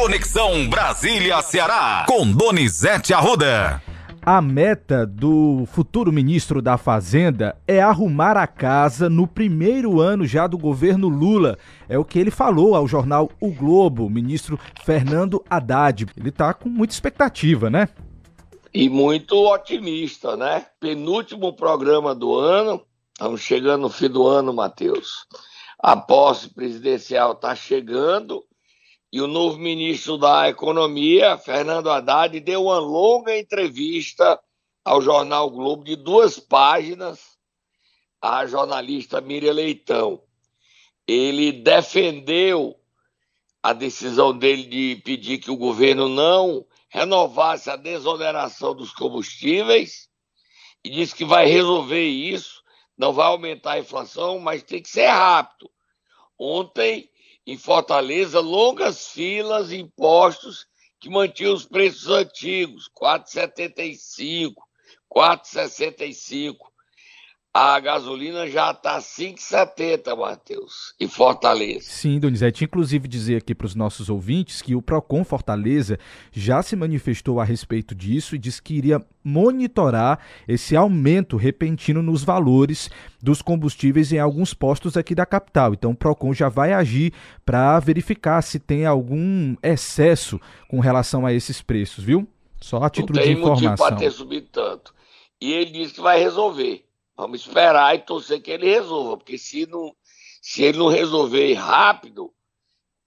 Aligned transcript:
Conexão 0.00 0.68
Brasília-Ceará, 0.68 2.06
com 2.06 2.30
Donizete 2.30 3.12
Arruda. 3.12 3.82
A 4.22 4.40
meta 4.40 5.04
do 5.04 5.66
futuro 5.72 6.12
ministro 6.12 6.62
da 6.62 6.78
Fazenda 6.78 7.60
é 7.66 7.82
arrumar 7.82 8.36
a 8.36 8.46
casa 8.46 9.10
no 9.10 9.26
primeiro 9.26 10.00
ano 10.00 10.24
já 10.24 10.46
do 10.46 10.56
governo 10.56 11.08
Lula. 11.08 11.58
É 11.88 11.98
o 11.98 12.04
que 12.04 12.16
ele 12.16 12.30
falou 12.30 12.76
ao 12.76 12.86
jornal 12.86 13.28
O 13.40 13.50
Globo, 13.50 14.06
o 14.06 14.10
ministro 14.10 14.56
Fernando 14.84 15.44
Haddad. 15.50 16.06
Ele 16.16 16.28
está 16.28 16.54
com 16.54 16.68
muita 16.68 16.94
expectativa, 16.94 17.68
né? 17.68 17.88
E 18.72 18.88
muito 18.88 19.34
otimista, 19.52 20.36
né? 20.36 20.64
Penúltimo 20.78 21.52
programa 21.56 22.14
do 22.14 22.36
ano, 22.36 22.80
estamos 23.12 23.40
chegando 23.40 23.80
no 23.80 23.90
fim 23.90 24.08
do 24.08 24.28
ano, 24.28 24.54
Matheus. 24.54 25.26
A 25.76 25.96
posse 25.96 26.50
presidencial 26.50 27.32
está 27.32 27.52
chegando 27.56 28.44
e 29.12 29.20
o 29.20 29.26
novo 29.26 29.58
ministro 29.58 30.18
da 30.18 30.48
Economia, 30.48 31.38
Fernando 31.38 31.90
Haddad, 31.90 32.38
deu 32.40 32.64
uma 32.64 32.78
longa 32.78 33.36
entrevista 33.36 34.38
ao 34.84 35.00
jornal 35.00 35.50
Globo 35.50 35.84
de 35.84 35.96
duas 35.96 36.38
páginas 36.38 37.38
à 38.20 38.46
jornalista 38.46 39.20
Miriam 39.20 39.52
Leitão. 39.52 40.22
Ele 41.06 41.52
defendeu 41.52 42.78
a 43.62 43.72
decisão 43.72 44.36
dele 44.36 44.64
de 44.64 45.02
pedir 45.02 45.38
que 45.38 45.50
o 45.50 45.56
governo 45.56 46.08
não 46.08 46.66
renovasse 46.90 47.70
a 47.70 47.76
desoneração 47.76 48.74
dos 48.74 48.92
combustíveis 48.92 50.08
e 50.84 50.90
disse 50.90 51.14
que 51.14 51.24
vai 51.24 51.46
resolver 51.46 52.06
isso, 52.06 52.62
não 52.96 53.12
vai 53.12 53.26
aumentar 53.26 53.72
a 53.72 53.78
inflação, 53.78 54.38
mas 54.38 54.62
tem 54.62 54.82
que 54.82 54.88
ser 54.88 55.06
rápido. 55.06 55.70
Ontem 56.38 57.10
em 57.48 57.56
Fortaleza 57.56 58.40
longas 58.40 59.08
filas 59.08 59.72
em 59.72 59.88
postos 59.88 60.66
que 61.00 61.08
mantinham 61.08 61.54
os 61.54 61.64
preços 61.64 62.06
antigos, 62.08 62.90
4,75, 62.94 64.52
4,65. 65.10 66.67
A 67.52 67.80
gasolina 67.80 68.46
já 68.46 68.70
está 68.70 68.98
5,70, 68.98 70.16
Matheus, 70.16 70.94
em 71.00 71.08
Fortaleza. 71.08 71.80
Sim, 71.90 72.20
Donizete. 72.20 72.64
Inclusive 72.64 73.08
dizer 73.08 73.36
aqui 73.36 73.54
para 73.54 73.66
os 73.66 73.74
nossos 73.74 74.10
ouvintes 74.10 74.60
que 74.60 74.76
o 74.76 74.82
Procon 74.82 75.24
Fortaleza 75.24 75.98
já 76.30 76.62
se 76.62 76.76
manifestou 76.76 77.40
a 77.40 77.44
respeito 77.44 77.94
disso 77.94 78.36
e 78.36 78.38
disse 78.38 78.62
que 78.62 78.74
iria 78.74 79.04
monitorar 79.24 80.20
esse 80.46 80.76
aumento 80.76 81.36
repentino 81.36 82.02
nos 82.02 82.22
valores 82.22 82.90
dos 83.20 83.42
combustíveis 83.42 84.12
em 84.12 84.18
alguns 84.18 84.52
postos 84.52 84.96
aqui 84.96 85.14
da 85.14 85.26
capital. 85.26 85.72
Então 85.72 85.92
o 85.92 85.96
Procon 85.96 86.34
já 86.34 86.48
vai 86.48 86.74
agir 86.74 87.12
para 87.44 87.80
verificar 87.80 88.42
se 88.42 88.58
tem 88.58 88.84
algum 88.84 89.56
excesso 89.62 90.38
com 90.68 90.80
relação 90.80 91.24
a 91.26 91.32
esses 91.32 91.62
preços, 91.62 92.04
viu? 92.04 92.28
Só 92.60 92.82
a 92.82 92.90
título 92.90 93.18
de 93.20 93.32
informação. 93.32 93.50
Não 93.50 93.56
tem 93.56 93.68
motivo 93.68 93.88
para 93.88 93.96
ter 93.96 94.10
subido 94.12 94.48
tanto. 94.52 94.94
E 95.40 95.52
ele 95.52 95.70
disse 95.70 95.94
que 95.94 96.00
vai 96.00 96.20
resolver. 96.20 96.87
Vamos 97.18 97.40
esperar 97.40 97.96
e 97.96 97.98
torcer 97.98 98.40
que 98.40 98.52
ele 98.52 98.70
resolva, 98.70 99.16
porque 99.16 99.36
se, 99.36 99.66
não, 99.66 99.92
se 100.40 100.62
ele 100.62 100.78
não 100.78 100.86
resolver 100.86 101.52
rápido, 101.54 102.32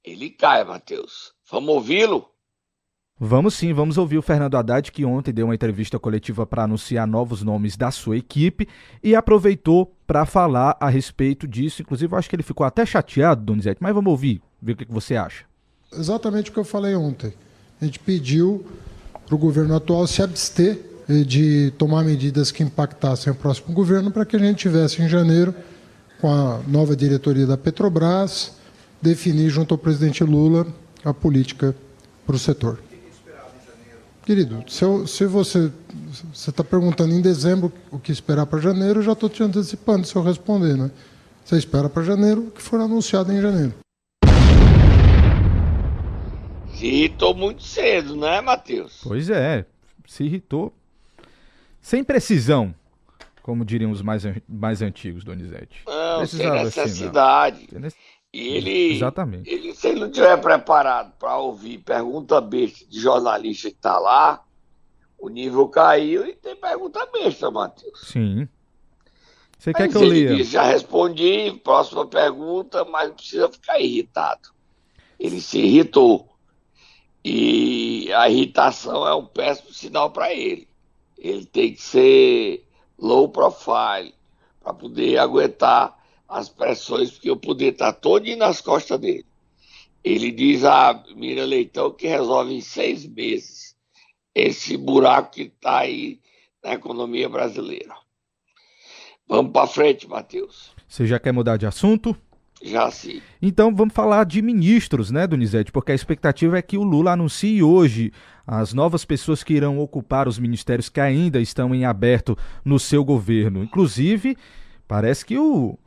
ele 0.04 0.30
cai, 0.30 0.66
Matheus. 0.66 1.32
Vamos 1.50 1.70
ouvi-lo? 1.70 2.28
Vamos 3.18 3.54
sim, 3.54 3.72
vamos 3.72 3.98
ouvir 3.98 4.18
o 4.18 4.22
Fernando 4.22 4.58
Haddad, 4.58 4.92
que 4.92 5.06
ontem 5.06 5.32
deu 5.32 5.46
uma 5.46 5.56
entrevista 5.56 5.98
coletiva 5.98 6.46
para 6.46 6.64
anunciar 6.64 7.08
novos 7.08 7.42
nomes 7.42 7.78
da 7.78 7.90
sua 7.90 8.18
equipe 8.18 8.68
e 9.02 9.16
aproveitou 9.16 9.96
para 10.06 10.26
falar 10.26 10.76
a 10.82 10.90
respeito 10.90 11.48
disso. 11.48 11.82
Inclusive, 11.82 12.14
eu 12.14 12.18
acho 12.18 12.30
que 12.30 12.36
ele 12.36 12.44
ficou 12.44 12.66
até 12.66 12.86
chateado, 12.86 13.46
Donizete, 13.46 13.82
mas 13.82 13.94
vamos 13.94 14.12
ouvir, 14.12 14.42
ver 14.62 14.74
o 14.74 14.76
que 14.76 14.86
você 14.92 15.16
acha. 15.16 15.46
Exatamente 15.94 16.50
o 16.50 16.54
que 16.54 16.60
eu 16.60 16.66
falei 16.66 16.96
ontem. 16.96 17.34
A 17.80 17.86
gente 17.86 18.00
pediu 18.00 18.66
para 19.26 19.36
o 19.36 19.38
governo 19.38 19.74
atual 19.74 20.06
se 20.06 20.22
abster 20.22 20.91
de 21.26 21.72
tomar 21.78 22.04
medidas 22.04 22.52
que 22.52 22.64
impactassem 22.64 23.32
o 23.32 23.36
próximo 23.36 23.74
governo 23.74 24.12
para 24.12 24.26
que 24.26 24.36
a 24.36 24.40
gente 24.40 24.60
tivesse 24.60 25.02
em 25.02 25.10
janeiro, 25.10 25.54
com 26.20 26.32
a 26.32 26.62
nova 26.68 26.96
diretoria 26.96 27.46
da 27.46 27.58
Petrobras, 27.58 28.54
definir 29.02 29.50
junto 29.50 29.74
ao 29.74 29.78
presidente 29.78 30.24
Lula 30.24 30.68
a 31.04 31.14
política 31.14 31.76
para 32.26 32.36
o 32.36 32.40
setor. 32.40 32.80
Querido, 34.24 34.64
se, 34.68 34.84
eu, 34.84 35.08
se 35.08 35.26
você 35.26 35.72
está 36.32 36.64
perguntando 36.64 37.14
em 37.14 37.22
dezembro 37.22 37.74
o 37.92 37.98
que 37.98 38.12
esperar 38.12 38.46
para 38.46 38.60
janeiro, 38.60 39.00
eu 39.00 39.04
já 39.04 39.14
estou 39.14 39.28
te 39.28 39.42
antecipando 39.42 40.06
se 40.06 40.16
eu 40.16 40.22
responder, 40.22 40.78
né? 40.78 40.92
Você 41.44 41.58
espera 41.58 41.90
para 41.90 42.04
janeiro 42.04 42.48
o 42.48 42.52
que 42.52 42.62
for 42.62 42.80
anunciado 42.80 43.34
em 43.34 43.42
janeiro. 43.42 43.74
Se 46.76 46.86
irritou 46.86 47.34
muito 47.34 47.64
cedo, 47.64 48.16
né, 48.16 48.42
Matheus? 48.42 49.02
Pois 49.04 49.30
é, 49.30 49.66
se 50.08 50.24
irritou 50.24 50.72
sem 51.82 52.04
precisão, 52.04 52.74
como 53.42 53.66
diriam 53.66 53.92
os 53.92 54.02
mais, 54.02 54.24
mais 54.48 54.82
antigos, 54.82 55.24
Donizete. 55.24 55.84
Não, 55.88 56.20
Precisava 56.20 56.70
sem 56.70 56.84
necessidade. 56.84 57.70
Assim. 57.76 57.98
E 58.34 58.48
ele, 58.48 58.94
Exatamente. 58.94 59.50
Ele, 59.50 59.74
se 59.74 59.88
ele 59.88 60.00
não 60.00 60.08
estiver 60.08 60.38
preparado 60.38 61.12
para 61.18 61.38
ouvir 61.38 61.80
pergunta 61.80 62.40
besta 62.40 62.86
de 62.86 63.00
jornalista 63.00 63.70
que 63.70 63.76
está 63.76 64.00
lá, 64.00 64.44
o 65.18 65.28
nível 65.28 65.68
caiu 65.68 66.26
e 66.26 66.34
tem 66.34 66.56
pergunta 66.56 67.06
besta, 67.12 67.52
Matheus. 67.52 68.08
Sim. 68.08 68.48
Você 69.58 69.74
quer 69.74 69.90
que 69.90 69.98
eu 69.98 70.02
leia? 70.02 70.36
Disse, 70.36 70.52
já 70.52 70.64
respondi, 70.64 71.52
próxima 71.64 72.08
pergunta, 72.08 72.86
mas 72.86 73.10
não 73.10 73.16
precisa 73.16 73.50
ficar 73.50 73.80
irritado. 73.80 74.50
Ele 75.20 75.42
se 75.42 75.60
irritou. 75.60 76.28
E 77.24 78.12
a 78.14 78.28
irritação 78.30 79.08
é 79.08 79.14
um 79.14 79.26
péssimo 79.26 79.72
sinal 79.72 80.10
para 80.10 80.34
ele 80.34 80.71
ele 81.22 81.46
tem 81.46 81.74
que 81.74 81.82
ser 81.82 82.66
low 82.98 83.30
profile 83.30 84.14
para 84.60 84.74
poder 84.74 85.20
aguentar 85.20 85.96
as 86.28 86.50
pressões, 86.50 87.12
porque 87.12 87.30
o 87.30 87.38
poder 87.38 87.74
está 87.74 87.94
todo 87.94 88.36
nas 88.36 88.60
costas 88.60 89.00
dele. 89.00 89.26
Ele 90.04 90.32
diz 90.32 90.64
a 90.64 91.04
Mira 91.16 91.46
Leitão 91.46 91.92
que 91.92 92.08
resolve 92.08 92.56
em 92.56 92.62
seis 92.62 93.06
meses 93.06 93.76
esse 94.34 94.76
buraco 94.76 95.36
que 95.36 95.44
está 95.44 95.80
aí 95.80 96.20
na 96.64 96.74
economia 96.74 97.30
brasileira. 97.30 97.94
Vamos 99.28 99.52
para 99.52 99.68
frente, 99.68 100.08
Matheus. 100.08 100.72
Você 100.88 101.06
já 101.06 101.20
quer 101.20 101.32
mudar 101.32 101.58
de 101.58 101.68
assunto? 101.68 102.18
Já 102.64 102.92
sim. 102.92 103.22
Então 103.42 103.74
vamos 103.74 103.94
falar 103.94 104.24
de 104.26 104.42
ministros, 104.42 105.10
né, 105.10 105.26
Donizete? 105.26 105.72
Porque 105.72 105.92
a 105.92 105.96
expectativa 105.96 106.58
é 106.58 106.62
que 106.62 106.78
o 106.78 106.84
Lula 106.84 107.14
anuncie 107.14 107.64
hoje 107.64 108.14
as 108.46 108.74
novas 108.74 109.04
pessoas 109.04 109.44
que 109.44 109.54
irão 109.54 109.80
ocupar 109.80 110.28
os 110.28 110.38
ministérios 110.38 110.90
que 110.90 111.00
ainda 111.00 111.40
estão 111.40 111.74
em 111.74 111.86
aberto 111.86 112.38
no 112.64 112.80
seu 112.80 113.04
governo. 113.04 113.64
Inclusive, 113.64 114.38
parece 114.88 115.26
que 115.26 115.38
o 115.40 115.78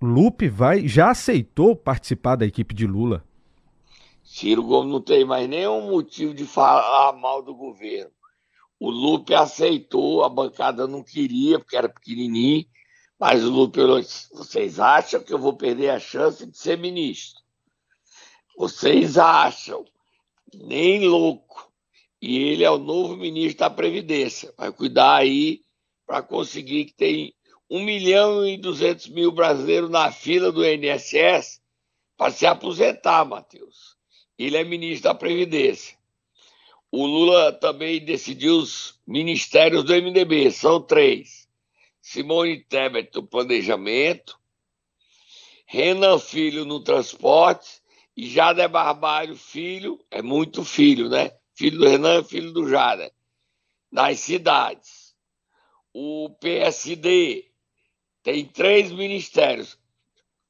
Lupe 0.00 0.48
vai, 0.48 0.88
já 0.88 1.10
aceitou 1.10 1.76
participar 1.76 2.36
da 2.36 2.46
equipe 2.46 2.74
de 2.74 2.86
Lula. 2.86 3.24
Ciro 4.22 4.62
Gomes 4.62 4.92
não 4.92 5.00
tem 5.00 5.24
mais 5.24 5.48
nenhum 5.48 5.90
motivo 5.90 6.34
de 6.34 6.44
falar 6.44 7.12
mal 7.12 7.42
do 7.42 7.54
governo. 7.54 8.10
O 8.78 8.90
Lupe 8.90 9.34
aceitou, 9.34 10.24
a 10.24 10.28
bancada 10.28 10.86
não 10.86 11.02
queria, 11.02 11.58
porque 11.58 11.76
era 11.76 11.88
pequenininho 11.88 12.66
mas 13.18 13.42
Lupe 13.42 13.80
vocês 14.32 14.78
acham 14.78 15.22
que 15.22 15.32
eu 15.32 15.38
vou 15.38 15.54
perder 15.54 15.90
a 15.90 15.98
chance 15.98 16.46
de 16.46 16.56
ser 16.56 16.76
ministro? 16.76 17.42
Vocês 18.56 19.16
acham? 19.16 19.84
Nem 20.54 21.06
louco. 21.06 21.70
E 22.20 22.38
ele 22.38 22.64
é 22.64 22.70
o 22.70 22.78
novo 22.78 23.16
ministro 23.16 23.60
da 23.60 23.70
Previdência. 23.70 24.52
Vai 24.56 24.72
cuidar 24.72 25.16
aí 25.16 25.62
para 26.06 26.22
conseguir 26.22 26.86
que 26.86 26.94
tem 26.94 27.34
1 27.70 27.82
milhão 27.82 28.46
e 28.46 28.56
200 28.56 29.08
mil 29.08 29.32
brasileiros 29.32 29.90
na 29.90 30.12
fila 30.12 30.52
do 30.52 30.64
INSS 30.64 31.60
para 32.16 32.30
se 32.30 32.46
aposentar, 32.46 33.24
Matheus. 33.24 33.96
Ele 34.38 34.56
é 34.56 34.64
ministro 34.64 35.04
da 35.04 35.14
Previdência. 35.14 35.96
O 36.90 37.04
Lula 37.04 37.52
também 37.52 38.02
decidiu 38.04 38.58
os 38.58 38.98
ministérios 39.06 39.84
do 39.84 39.92
MDB, 39.92 40.50
são 40.50 40.80
três. 40.80 41.45
Simone 42.06 42.60
Tebet 42.60 43.10
no 43.16 43.26
planejamento, 43.26 44.38
Renan 45.66 46.20
Filho 46.20 46.64
no 46.64 46.78
transporte 46.78 47.82
e 48.16 48.28
Jader 48.28 48.68
Barbalho 48.68 49.34
Filho, 49.34 49.98
é 50.08 50.22
muito 50.22 50.64
filho, 50.64 51.08
né? 51.08 51.36
Filho 51.52 51.80
do 51.80 51.88
Renan, 51.88 52.22
filho 52.22 52.52
do 52.52 52.68
Jader, 52.68 53.12
nas 53.90 54.20
cidades. 54.20 55.16
O 55.92 56.30
PSD 56.40 57.50
tem 58.22 58.44
três 58.44 58.92
ministérios. 58.92 59.76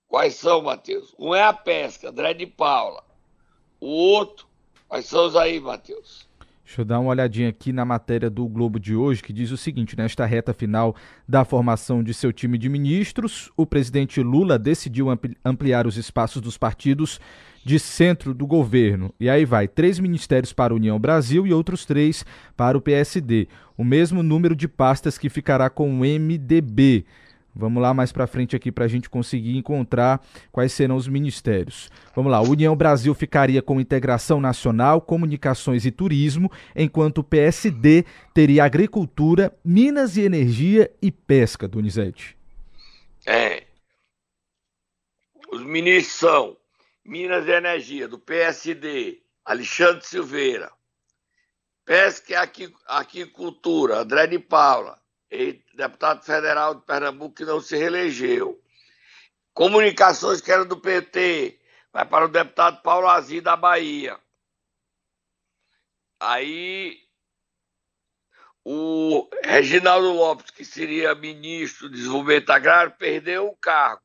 Quais 0.07 0.35
são, 0.35 0.61
Matheus? 0.61 1.15
Um 1.19 1.35
é 1.35 1.43
a 1.43 1.55
pesca, 1.55 2.11
André 2.11 2.35
de 2.35 2.47
Paula. 2.47 3.03
O 3.81 3.89
outro, 3.89 4.47
quais 4.87 5.07
são 5.07 5.27
os 5.27 5.35
aí, 5.35 5.59
Matheus? 5.59 6.29
Deixa 6.67 6.81
eu 6.81 6.85
dar 6.85 6.99
uma 6.99 7.11
olhadinha 7.11 7.49
aqui 7.49 7.73
na 7.73 7.85
matéria 7.85 8.29
do 8.29 8.45
Globo 8.49 8.81
de 8.81 8.93
hoje, 8.93 9.23
que 9.23 9.33
diz 9.33 9.53
o 9.53 9.57
seguinte: 9.57 9.97
nesta 9.97 10.27
reta 10.27 10.53
final 10.53 10.97
da 11.27 11.45
formação 11.45 12.03
de 12.03 12.13
seu 12.13 12.33
time 12.33 12.59
de 12.59 12.69
ministros, 12.69 13.53
o 13.57 13.65
presidente 13.65 14.21
Lula 14.21 14.59
decidiu 14.59 15.07
ampliar 15.45 15.87
os 15.87 15.97
espaços 15.97 16.43
dos 16.43 16.59
partidos 16.59 17.21
de 17.65 17.79
centro 17.79 18.35
do 18.35 18.49
governo. 18.49 19.15
E 19.21 19.31
aí 19.31 19.45
vai: 19.45 19.69
três 19.69 20.01
ministérios 20.01 20.53
para 20.53 20.75
a 20.75 20.77
União 20.77 20.99
Brasil 20.99 21.47
e 21.47 21.53
outros 21.53 21.87
três 21.87 22.27
para 22.57 22.77
o 22.77 22.81
PSD. 22.81 23.47
O 23.79 23.85
mesmo 23.85 24.21
número 24.21 24.57
de 24.57 24.67
pastas 24.67 25.17
que 25.17 25.31
ficará 25.31 25.71
com 25.71 25.89
o 25.89 26.01
MDB. 26.01 27.07
Vamos 27.59 27.83
lá 27.83 27.95
mais 27.95 28.13
para 28.13 28.27
frente 28.27 28.55
aqui 28.55 28.71
para 28.71 28.85
a 28.85 28.89
gente 28.89 29.09
conseguir 29.09 29.57
encontrar 29.57 30.23
quais 30.53 30.73
serão 30.73 30.95
os 30.95 31.09
ministérios. 31.09 31.91
Vamos 32.15 32.31
lá, 32.31 32.43
União 32.43 32.77
Brasil 32.77 33.15
ficaria 33.15 33.63
com 33.63 33.81
Integração 33.81 34.43
Nacional, 34.43 35.01
Comunicações 35.01 35.87
e 35.87 35.91
Turismo, 35.91 36.53
enquanto 36.77 37.19
o 37.19 37.25
PSD 37.25 38.05
teria 38.35 38.63
Agricultura, 38.63 39.57
Minas 39.65 40.19
e 40.19 40.21
Energia 40.21 40.93
e 41.01 41.11
Pesca, 41.11 41.67
Donizete. 41.67 42.37
É. 43.25 43.65
Os 45.51 45.65
ministros 45.65 46.15
são 46.15 46.57
Minas 47.03 47.47
e 47.47 47.53
Energia, 47.53 48.07
do 48.07 48.19
PSD, 48.19 49.23
Alexandre 49.43 50.05
Silveira. 50.05 50.71
Pesca 51.87 52.33
e 52.33 52.71
Aquicultura, 52.87 54.01
André 54.01 54.27
de 54.27 54.39
Paula 54.39 55.01
deputado 55.75 56.25
federal 56.25 56.75
de 56.75 56.83
Pernambuco 56.83 57.35
que 57.35 57.45
não 57.45 57.61
se 57.61 57.77
reelegeu. 57.77 58.63
Comunicações 59.53 60.41
que 60.41 60.53
era 60.53 60.65
do 60.65 60.81
PT, 60.81 61.59
vai 61.93 62.05
para 62.05 62.27
o 62.27 62.29
deputado 62.29 62.83
Paulo 62.83 63.09
Azir 63.09 63.43
da 63.43 63.57
Bahia. 63.57 64.19
Aí 66.21 66.99
o 68.65 69.29
Reginaldo 69.45 70.13
Lopes, 70.13 70.51
que 70.51 70.65
seria 70.65 71.15
ministro 71.15 71.89
do 71.89 71.95
Desenvolvimento 71.95 72.51
Agrário, 72.51 72.97
perdeu 72.99 73.47
o 73.47 73.57
cargo. 73.57 74.03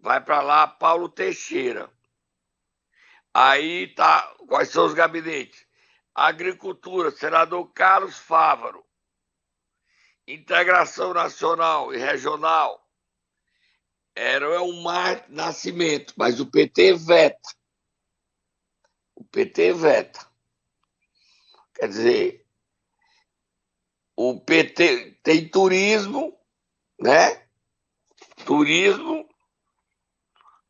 Vai 0.00 0.20
para 0.20 0.40
lá 0.40 0.66
Paulo 0.66 1.08
Teixeira. 1.08 1.90
Aí 3.34 3.88
tá, 3.94 4.34
quais 4.48 4.70
são 4.70 4.86
os 4.86 4.94
gabinetes? 4.94 5.66
Agricultura, 6.14 7.10
senador 7.10 7.70
Carlos 7.72 8.16
Fávaro 8.16 8.87
integração 10.28 11.14
nacional 11.14 11.94
e 11.94 11.96
regional 11.96 12.86
era 14.14 14.62
o 14.62 14.82
Mar 14.82 15.24
Nascimento, 15.28 16.12
mas 16.16 16.38
o 16.38 16.46
PT 16.50 16.94
veta. 16.94 17.48
O 19.14 19.24
PT 19.24 19.72
veta. 19.72 20.26
Quer 21.74 21.88
dizer, 21.88 22.46
o 24.16 24.38
PT 24.40 25.18
tem 25.22 25.48
turismo, 25.48 26.36
né? 27.00 27.48
Turismo, 28.44 29.28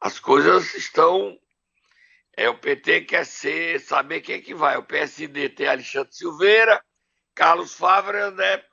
as 0.00 0.20
coisas 0.20 0.74
estão. 0.74 1.38
É, 2.36 2.48
o 2.48 2.58
PT 2.58 3.06
quer 3.06 3.26
ser, 3.26 3.80
saber 3.80 4.20
quem 4.20 4.36
é 4.36 4.40
que 4.40 4.54
vai. 4.54 4.76
O 4.76 4.84
PSD 4.84 5.48
tem 5.48 5.66
Alexandre 5.66 6.14
Silveira, 6.14 6.84
Carlos 7.34 7.74
Favre 7.74 8.18
André 8.18 8.64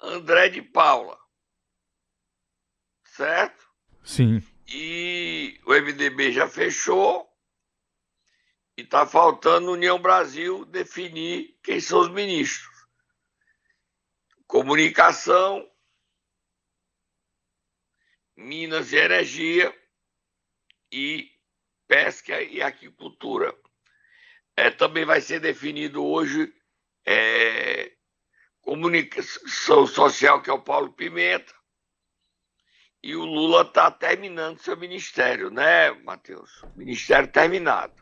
André 0.00 0.48
de 0.48 0.62
Paula. 0.62 1.18
Certo? 3.04 3.68
Sim. 4.04 4.42
E 4.66 5.60
o 5.66 5.72
MDB 5.72 6.32
já 6.32 6.48
fechou. 6.48 7.28
E 8.76 8.82
está 8.82 9.06
faltando 9.06 9.72
União 9.72 10.00
Brasil 10.00 10.64
definir 10.64 11.58
quem 11.62 11.80
são 11.80 12.00
os 12.00 12.08
ministros. 12.08 12.70
Comunicação, 14.46 15.70
Minas 18.36 18.92
e 18.92 18.96
Energia 18.96 19.78
e 20.90 21.30
Pesca 21.86 22.40
e 22.40 22.62
Agricultura. 22.62 23.54
É, 24.56 24.70
também 24.70 25.04
vai 25.04 25.20
ser 25.20 25.40
definido 25.40 26.04
hoje 26.04 26.52
é, 27.04 27.92
comunicação 28.62 29.86
social, 29.86 30.42
que 30.42 30.50
é 30.50 30.52
o 30.52 30.62
Paulo 30.62 30.92
Pimenta, 30.92 31.52
e 33.02 33.16
o 33.16 33.24
Lula 33.24 33.62
está 33.62 33.90
terminando 33.90 34.58
seu 34.58 34.76
ministério, 34.76 35.50
né, 35.50 35.90
Matheus? 36.04 36.62
Ministério 36.76 37.28
terminado. 37.28 37.94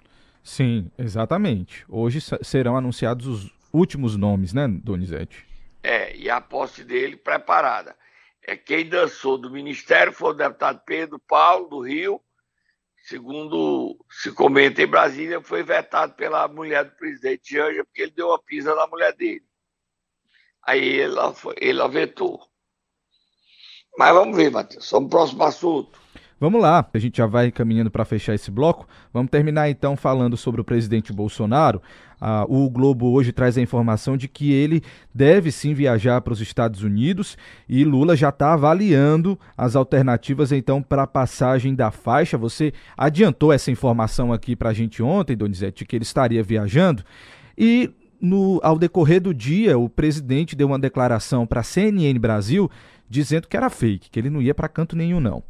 Sim, 0.43 0.91
exatamente. 0.99 1.85
Hoje 1.89 2.21
serão 2.43 2.77
anunciados 2.77 3.27
os 3.27 3.53
últimos 3.73 4.17
nomes, 4.17 4.53
né, 4.53 4.67
Donizete? 4.67 5.47
É, 5.83 6.17
e 6.17 6.29
a 6.29 6.41
posse 6.41 6.83
dele 6.83 7.17
preparada. 7.17 7.97
É 8.43 8.57
quem 8.57 8.89
dançou 8.89 9.39
do 9.39 9.51
ministério 9.51 10.13
foi 10.13 10.31
o 10.31 10.35
deputado 10.35 10.81
Pedro 10.85 11.19
Paulo, 11.19 11.69
do 11.69 11.81
Rio. 11.81 12.21
Segundo 13.05 13.97
se 14.11 14.33
comenta 14.33 14.83
em 14.83 14.87
Brasília, 14.87 15.41
foi 15.41 15.63
vetado 15.63 16.15
pela 16.15 16.49
mulher 16.49 16.85
do 16.85 16.97
presidente 16.97 17.55
Janja, 17.55 17.85
porque 17.85 18.03
ele 18.03 18.11
deu 18.11 18.29
uma 18.29 18.43
pisa 18.43 18.75
na 18.75 18.87
mulher 18.87 19.15
dele. 19.15 19.45
Aí 20.69 21.01
ela, 21.01 21.33
foi, 21.33 21.55
ela 21.63 21.89
vetou. 21.89 22.39
Mas 23.99 24.13
vamos 24.13 24.37
ver, 24.37 24.51
Matheus. 24.51 24.91
Vamos 24.91 25.09
pro 25.09 25.19
próximo 25.21 25.43
assunto. 25.45 25.99
Vamos 26.39 26.61
lá, 26.61 26.87
a 26.93 26.99
gente 26.99 27.17
já 27.17 27.27
vai 27.27 27.51
caminhando 27.51 27.91
para 27.91 28.05
fechar 28.05 28.35
esse 28.35 28.51
bloco. 28.51 28.87
Vamos 29.11 29.31
terminar 29.31 29.71
então 29.71 29.97
falando 29.97 30.37
sobre 30.37 30.61
o 30.61 30.65
presidente 30.65 31.11
Bolsonaro. 31.11 31.81
Ah, 32.21 32.45
o 32.47 32.69
Globo 32.69 33.11
hoje 33.11 33.33
traz 33.33 33.57
a 33.57 33.63
informação 33.63 34.15
de 34.15 34.29
que 34.29 34.53
ele 34.53 34.83
deve 35.13 35.51
sim 35.51 35.73
viajar 35.73 36.21
para 36.21 36.35
os 36.35 36.41
Estados 36.43 36.83
Unidos 36.83 37.39
e 37.67 37.83
Lula 37.83 38.15
já 38.15 38.29
está 38.29 38.53
avaliando 38.53 39.41
as 39.57 39.75
alternativas 39.75 40.53
então 40.53 40.83
para 40.83 41.05
a 41.05 41.07
passagem 41.07 41.75
da 41.75 41.91
faixa. 41.91 42.37
Você 42.37 42.75
adiantou 42.95 43.55
essa 43.55 43.71
informação 43.71 44.35
aqui 44.35 44.55
para 44.55 44.69
a 44.69 44.75
gente 44.75 45.03
ontem, 45.03 45.35
Donizete, 45.35 45.87
que 45.87 45.97
ele 45.97 46.05
estaria 46.05 46.43
viajando. 46.43 47.03
E 47.57 47.91
no, 48.21 48.61
ao 48.63 48.79
decorrer 48.79 49.21
do 49.21 49.33
dia, 49.33 49.79
o 49.79 49.89
presidente 49.89 50.57
deu 50.57 50.67
uma 50.67 50.79
declaração 50.79 51.47
para 51.47 51.61
a 51.61 51.65
CNN 51.65 52.19
Brasil 52.19 52.71
dizendo 53.09 53.49
que 53.49 53.57
era 53.57 53.71
fake, 53.71 54.11
que 54.11 54.19
ele 54.19 54.31
não 54.31 54.43
ia 54.43 54.55
para 54.55 54.69
canto 54.69 54.95
nenhum, 54.95 55.21
não. 55.21 55.43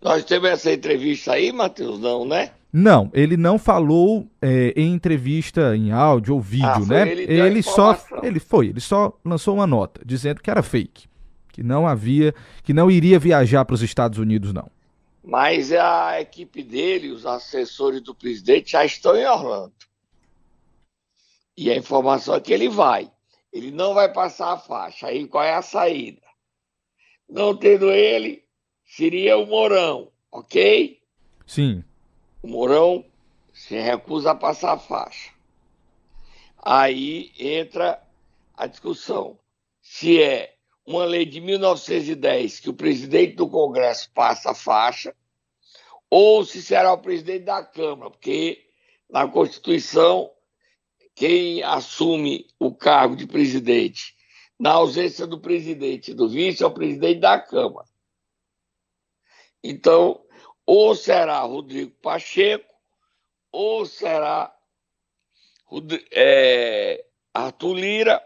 Nós 0.00 0.24
temos 0.24 0.50
essa 0.50 0.72
entrevista 0.72 1.32
aí, 1.32 1.52
Matheus, 1.52 1.98
não, 1.98 2.24
né? 2.24 2.50
Não, 2.72 3.10
ele 3.14 3.36
não 3.36 3.58
falou 3.58 4.28
é, 4.42 4.72
em 4.76 4.92
entrevista 4.92 5.74
em 5.74 5.92
áudio 5.92 6.34
ou 6.34 6.40
vídeo, 6.40 6.66
ah, 6.66 6.86
né? 6.86 7.08
Ele, 7.10 7.22
ele 7.22 7.62
só 7.62 7.98
ele 8.22 8.38
foi, 8.38 8.68
ele 8.68 8.80
só 8.80 9.16
lançou 9.24 9.54
uma 9.54 9.66
nota 9.66 10.02
dizendo 10.04 10.42
que 10.42 10.50
era 10.50 10.62
fake, 10.62 11.06
que 11.52 11.62
não 11.62 11.86
havia, 11.86 12.34
que 12.62 12.74
não 12.74 12.90
iria 12.90 13.18
viajar 13.18 13.64
para 13.64 13.74
os 13.74 13.82
Estados 13.82 14.18
Unidos, 14.18 14.52
não. 14.52 14.70
Mas 15.24 15.72
a 15.72 16.20
equipe 16.20 16.62
dele, 16.62 17.10
os 17.10 17.26
assessores 17.26 18.00
do 18.00 18.14
presidente 18.14 18.72
já 18.72 18.84
estão 18.84 19.16
em 19.16 19.26
Orlando. 19.26 19.72
E 21.56 21.70
a 21.70 21.76
informação 21.76 22.34
é 22.34 22.40
que 22.40 22.52
ele 22.52 22.68
vai. 22.68 23.10
Ele 23.52 23.70
não 23.70 23.94
vai 23.94 24.12
passar 24.12 24.52
a 24.52 24.58
faixa. 24.58 25.06
Aí 25.06 25.26
qual 25.26 25.42
é 25.42 25.54
a 25.54 25.62
saída? 25.62 26.22
Não 27.28 27.56
tendo 27.56 27.90
ele, 27.90 28.44
seria 28.84 29.36
o 29.38 29.46
Mourão, 29.46 30.12
ok? 30.30 31.00
Sim. 31.46 31.82
O 32.42 32.48
Mourão 32.48 33.04
se 33.52 33.76
recusa 33.78 34.32
a 34.32 34.34
passar 34.34 34.74
a 34.74 34.78
faixa. 34.78 35.32
Aí 36.62 37.32
entra 37.38 38.02
a 38.54 38.66
discussão. 38.66 39.38
Se 39.80 40.22
é 40.22 40.54
uma 40.84 41.04
lei 41.04 41.24
de 41.24 41.40
1910 41.40 42.60
que 42.60 42.70
o 42.70 42.74
presidente 42.74 43.34
do 43.34 43.48
Congresso 43.48 44.10
passa 44.12 44.50
a 44.50 44.54
faixa, 44.54 45.14
ou 46.08 46.44
se 46.44 46.62
será 46.62 46.92
o 46.92 46.98
presidente 46.98 47.44
da 47.44 47.64
Câmara, 47.64 48.10
porque 48.10 48.66
na 49.10 49.26
Constituição 49.26 50.30
quem 51.16 51.62
assume 51.62 52.46
o 52.60 52.74
cargo 52.74 53.16
de 53.16 53.26
presidente 53.26 54.14
na 54.60 54.72
ausência 54.72 55.26
do 55.26 55.40
presidente 55.40 56.12
do 56.12 56.28
vice 56.28 56.62
é 56.62 56.66
o 56.66 56.70
presidente 56.70 57.20
da 57.20 57.40
Câmara. 57.40 57.88
Então, 59.64 60.22
ou 60.64 60.94
será 60.94 61.40
Rodrigo 61.40 61.92
Pacheco, 62.02 62.70
ou 63.50 63.86
será 63.86 64.54
é, 66.12 67.02
Arthur 67.32 67.74
Lira, 67.74 68.22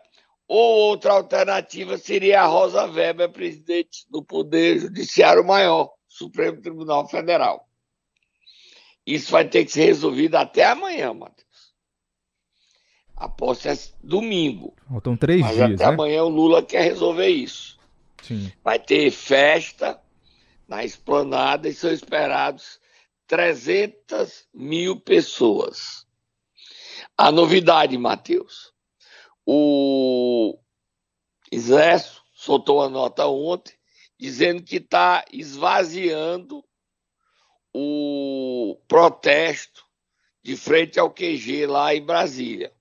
ou 0.48 0.88
outra 0.88 1.12
alternativa 1.12 1.96
seria 1.96 2.42
a 2.42 2.46
Rosa 2.46 2.86
Weber, 2.86 3.30
presidente 3.30 4.04
do 4.10 4.20
Poder 4.20 4.80
Judiciário 4.80 5.46
Maior, 5.46 5.92
Supremo 6.08 6.60
Tribunal 6.60 7.08
Federal. 7.08 7.68
Isso 9.06 9.30
vai 9.30 9.48
ter 9.48 9.64
que 9.64 9.70
ser 9.70 9.84
resolvido 9.84 10.34
até 10.34 10.64
amanhã, 10.64 11.14
Matheus. 11.14 11.49
A 13.20 13.28
posse 13.28 13.68
é 13.68 13.78
domingo. 14.02 14.74
Faltam 14.88 15.14
três 15.14 15.42
mas 15.42 15.54
dias. 15.54 15.74
Até 15.74 15.86
né? 15.86 15.92
amanhã 15.92 16.22
o 16.22 16.28
Lula 16.30 16.62
quer 16.62 16.84
resolver 16.84 17.28
isso. 17.28 17.78
Sim. 18.22 18.50
Vai 18.64 18.78
ter 18.78 19.10
festa 19.10 20.00
na 20.66 20.82
esplanada 20.82 21.68
e 21.68 21.74
são 21.74 21.92
esperados 21.92 22.80
300 23.26 24.48
mil 24.54 24.98
pessoas. 24.98 26.06
A 27.14 27.30
novidade, 27.30 27.98
Matheus. 27.98 28.72
O 29.44 30.58
Exército 31.52 32.22
soltou 32.32 32.78
uma 32.78 32.88
nota 32.88 33.26
ontem 33.26 33.74
dizendo 34.18 34.62
que 34.62 34.76
está 34.76 35.26
esvaziando 35.30 36.64
o 37.70 38.80
protesto 38.88 39.84
de 40.42 40.56
frente 40.56 40.98
ao 40.98 41.10
QG 41.10 41.66
lá 41.66 41.94
em 41.94 42.02
Brasília. 42.02 42.72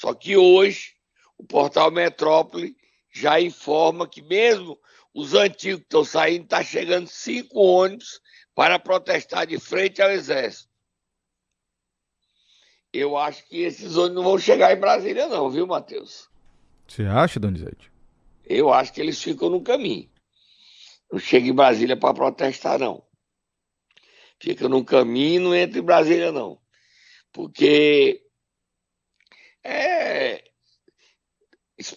Só 0.00 0.14
que 0.14 0.34
hoje 0.34 0.94
o 1.36 1.44
portal 1.44 1.90
Metrópole 1.90 2.74
já 3.12 3.38
informa 3.38 4.08
que 4.08 4.22
mesmo 4.22 4.80
os 5.12 5.34
antigos 5.34 5.80
que 5.80 5.84
estão 5.84 6.02
saindo, 6.02 6.44
está 6.44 6.64
chegando 6.64 7.06
cinco 7.06 7.60
ônibus 7.60 8.18
para 8.54 8.78
protestar 8.78 9.46
de 9.46 9.58
frente 9.58 10.00
ao 10.00 10.10
Exército. 10.10 10.70
Eu 12.90 13.14
acho 13.14 13.46
que 13.46 13.58
esses 13.58 13.94
ônibus 13.98 14.16
não 14.16 14.22
vão 14.22 14.38
chegar 14.38 14.72
em 14.72 14.80
Brasília, 14.80 15.26
não, 15.26 15.50
viu, 15.50 15.66
Matheus? 15.66 16.30
Você 16.88 17.04
acha, 17.04 17.38
Donizete? 17.38 17.92
Eu 18.46 18.72
acho 18.72 18.94
que 18.94 19.02
eles 19.02 19.22
ficam 19.22 19.50
no 19.50 19.60
caminho. 19.60 20.08
Não 21.12 21.18
chega 21.18 21.46
em 21.46 21.54
Brasília 21.54 21.94
para 21.94 22.14
protestar, 22.14 22.78
não. 22.78 23.04
Fica 24.40 24.66
no 24.66 24.82
caminho 24.82 25.42
e 25.42 25.44
não 25.44 25.54
entra 25.54 25.78
em 25.78 25.82
Brasília, 25.82 26.32
não. 26.32 26.58
Porque 27.30 28.24
é, 29.62 30.42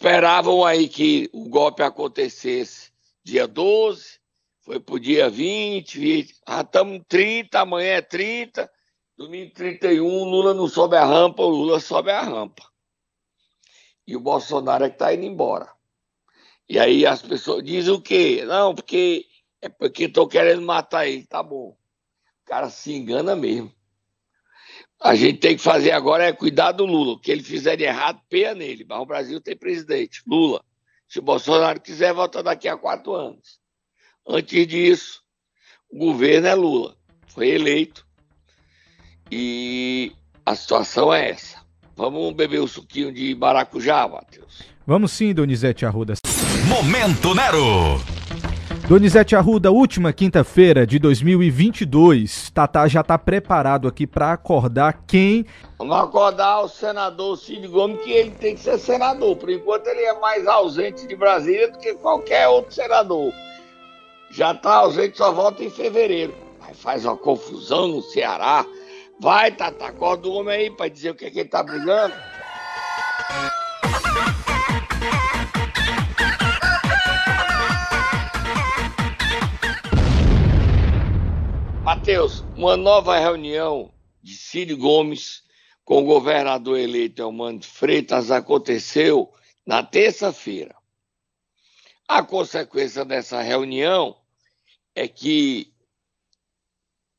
esperavam 0.03 0.65
aí 0.65 0.89
que 0.89 1.29
o 1.31 1.47
golpe 1.47 1.81
acontecesse 1.81 2.91
dia 3.23 3.47
12, 3.47 4.19
foi 4.59 4.77
para 4.77 4.95
o 4.95 4.99
dia 4.99 5.29
20, 5.29 5.97
20. 5.97 6.35
Ah, 6.45 6.59
estamos 6.59 7.01
30, 7.07 7.61
amanhã 7.61 7.93
é 7.93 8.01
30, 8.01 8.69
domingo 9.15 9.53
31, 9.53 10.05
Lula 10.25 10.53
não 10.53 10.67
sobe 10.67 10.97
a 10.97 11.05
rampa, 11.05 11.41
o 11.41 11.47
Lula 11.47 11.79
sobe 11.79 12.11
a 12.11 12.19
rampa. 12.19 12.69
E 14.05 14.13
o 14.17 14.19
Bolsonaro 14.19 14.83
é 14.83 14.89
que 14.89 14.95
está 14.95 15.13
indo 15.13 15.23
embora. 15.23 15.71
E 16.67 16.77
aí 16.77 17.05
as 17.05 17.21
pessoas 17.21 17.63
dizem 17.63 17.93
o 17.93 18.01
quê? 18.01 18.43
Não, 18.45 18.75
porque 18.75 19.25
é 19.61 19.69
porque 19.69 20.03
estão 20.03 20.27
querendo 20.27 20.63
matar 20.63 21.07
ele. 21.07 21.25
Tá 21.25 21.41
bom. 21.41 21.69
O 21.69 22.45
cara 22.45 22.69
se 22.69 22.91
engana 22.93 23.37
mesmo. 23.37 23.73
A 25.03 25.15
gente 25.15 25.39
tem 25.39 25.57
que 25.57 25.61
fazer 25.61 25.91
agora 25.91 26.23
é 26.23 26.31
cuidar 26.31 26.71
do 26.71 26.85
Lula. 26.85 27.13
O 27.13 27.19
que 27.19 27.29
ele 27.29 27.43
fizer 27.43 27.75
de 27.75 27.83
errado, 27.83 28.21
peia 28.29 28.55
nele. 28.55 28.85
Mas 28.87 29.01
o 29.01 29.05
Brasil 29.05 29.41
tem 29.41 29.55
presidente, 29.55 30.21
Lula. 30.25 30.63
Se 31.09 31.19
o 31.19 31.21
Bolsonaro 31.21 31.81
quiser, 31.81 32.13
volta 32.13 32.41
daqui 32.41 32.69
a 32.69 32.77
quatro 32.77 33.13
anos. 33.13 33.59
Antes 34.25 34.65
disso, 34.65 35.21
o 35.91 35.97
governo 35.97 36.47
é 36.47 36.55
Lula. 36.55 36.95
Foi 37.27 37.49
eleito. 37.49 38.07
E 39.29 40.13
a 40.45 40.55
situação 40.55 41.13
é 41.13 41.31
essa. 41.31 41.61
Vamos 41.97 42.33
beber 42.33 42.61
o 42.61 42.63
um 42.63 42.67
suquinho 42.67 43.11
de 43.11 43.35
maracujá, 43.35 44.07
Matheus? 44.07 44.63
Vamos 44.87 45.11
sim, 45.11 45.33
Donizete 45.33 45.85
Arruda. 45.85 46.13
Momento 46.67 47.35
Nero. 47.35 48.12
Donizete 48.87 49.33
Arruda, 49.33 49.71
última 49.71 50.11
quinta-feira 50.11 50.85
de 50.85 50.99
2022. 50.99 52.49
Tatá 52.49 52.85
já 52.85 52.99
está 52.99 53.17
preparado 53.17 53.87
aqui 53.87 54.05
para 54.05 54.33
acordar 54.33 55.05
quem? 55.07 55.45
Vamos 55.79 55.95
acordar 55.95 56.59
o 56.59 56.67
senador 56.67 57.37
Cid 57.37 57.65
Gomes, 57.69 58.01
que 58.03 58.11
ele 58.11 58.31
tem 58.31 58.55
que 58.55 58.61
ser 58.61 58.77
senador. 58.77 59.37
Por 59.37 59.49
enquanto, 59.49 59.87
ele 59.87 60.01
é 60.01 60.19
mais 60.19 60.45
ausente 60.45 61.07
de 61.07 61.15
Brasília 61.15 61.71
do 61.71 61.77
que 61.77 61.93
qualquer 61.93 62.49
outro 62.49 62.73
senador. 62.73 63.31
Já 64.29 64.51
está 64.51 64.75
ausente, 64.75 65.17
só 65.17 65.31
volta 65.31 65.63
em 65.63 65.69
fevereiro. 65.69 66.35
Aí 66.61 66.73
faz 66.73 67.05
uma 67.05 67.15
confusão 67.15 67.87
no 67.87 68.01
Ceará. 68.01 68.65
Vai, 69.17 69.51
Tatá, 69.51 69.87
acorda 69.87 70.27
o 70.27 70.33
homem 70.33 70.55
aí 70.55 70.69
para 70.69 70.89
dizer 70.89 71.11
o 71.11 71.15
que, 71.15 71.23
é 71.23 71.31
que 71.31 71.39
ele 71.39 71.47
está 71.47 71.63
brigando. 71.63 72.13
Matheus, 81.93 82.43
uma 82.55 82.75
nova 82.75 83.19
reunião 83.19 83.93
de 84.19 84.33
Ciro 84.33 84.75
Gomes 84.75 85.43
com 85.85 86.01
o 86.01 86.05
governador 86.05 86.79
eleito 86.79 87.21
Elmando 87.21 87.67
Freitas 87.67 88.31
aconteceu 88.31 89.31
na 89.63 89.83
terça-feira. 89.83 90.75
A 92.07 92.23
consequência 92.23 93.05
dessa 93.05 93.43
reunião 93.43 94.19
é 94.95 95.07
que 95.07 95.71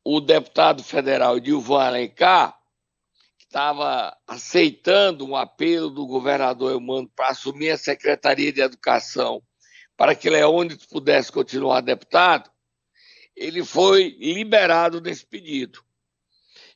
o 0.04 0.20
deputado 0.20 0.82
federal 0.82 1.38
Dilvan 1.38 1.84
Alencar, 1.84 2.58
estava 3.38 4.16
aceitando 4.26 5.24
um 5.24 5.36
apelo 5.36 5.88
do 5.88 6.04
governador 6.04 6.72
Elmando 6.72 7.08
para 7.14 7.28
assumir 7.28 7.70
a 7.70 7.78
Secretaria 7.78 8.52
de 8.52 8.60
Educação 8.60 9.40
para 9.96 10.16
que 10.16 10.28
Leônidas 10.28 10.84
pudesse 10.84 11.30
continuar 11.30 11.80
deputado, 11.80 12.50
ele 13.36 13.64
foi 13.64 14.16
liberado 14.18 15.00
desse 15.00 15.26
pedido. 15.26 15.84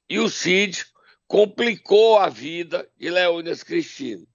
E 0.08 0.18
o 0.18 0.28
Cid 0.28 0.86
complicou 1.26 2.18
a 2.18 2.28
vida 2.28 2.90
de 2.96 3.10
Leônidas 3.10 3.62
Cristino. 3.62 4.26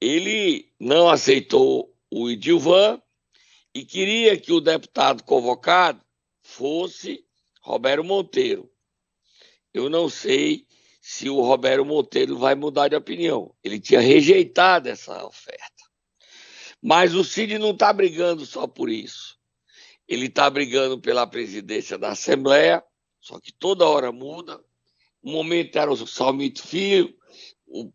Ele 0.00 0.72
não 0.78 1.08
aceitou 1.08 1.94
o 2.10 2.28
Idilvan 2.30 3.00
e 3.74 3.84
queria 3.84 4.38
que 4.38 4.52
o 4.52 4.60
deputado 4.60 5.22
convocado 5.22 6.04
fosse 6.42 7.24
Roberto 7.62 8.04
Monteiro. 8.04 8.70
Eu 9.72 9.88
não 9.88 10.08
sei 10.08 10.66
se 11.00 11.28
o 11.28 11.40
Roberto 11.40 11.84
Monteiro 11.84 12.36
vai 12.36 12.54
mudar 12.54 12.88
de 12.88 12.96
opinião. 12.96 13.54
Ele 13.62 13.80
tinha 13.80 14.00
rejeitado 14.00 14.88
essa 14.88 15.24
oferta. 15.24 15.64
Mas 16.82 17.14
o 17.14 17.24
Cid 17.24 17.58
não 17.58 17.70
está 17.70 17.92
brigando 17.92 18.46
só 18.46 18.66
por 18.66 18.88
isso. 18.88 19.37
Ele 20.08 20.26
está 20.26 20.48
brigando 20.48 20.98
pela 20.98 21.26
presidência 21.26 21.98
da 21.98 22.10
Assembleia, 22.10 22.82
só 23.20 23.38
que 23.38 23.52
toda 23.52 23.86
hora 23.86 24.10
muda. 24.10 24.58
Um 25.22 25.32
momento 25.32 25.76
era 25.76 25.90
o 25.90 26.06
Salmito 26.06 26.66
Filho, 26.66 27.14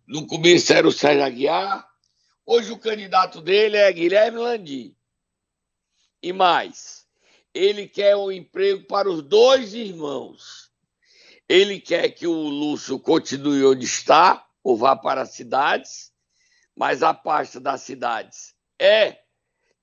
no 0.08 0.27
começo 0.27 0.72
era 0.72 0.88
o 0.88 0.91
Sérgio 0.91 1.24
Aguiar. 1.24 1.88
Hoje 2.46 2.72
o 2.72 2.77
candidato 2.77 3.41
dele 3.41 3.77
é 3.77 3.91
Guilherme 3.91 4.38
Landi. 4.38 4.96
E 6.22 6.32
mais, 6.32 7.08
ele 7.51 7.88
quer 7.88 8.15
um 8.15 8.32
emprego 8.32 8.86
para 8.86 9.10
os 9.10 9.24
dois 9.24 9.74
irmãos. 9.74 10.72
Ele 11.50 11.79
quer 11.79 12.10
que 12.10 12.27
o 12.27 12.34
Lúcio 12.34 13.00
continue 13.00 13.65
onde 13.65 13.86
está, 13.86 14.48
ou 14.63 14.77
vá 14.77 14.96
para 14.96 15.22
as 15.22 15.32
cidades, 15.32 16.12
mas 16.75 17.01
a 17.01 17.13
pasta 17.13 17.60
das 17.60 17.82
cidades 17.82 18.53
é 18.79 19.23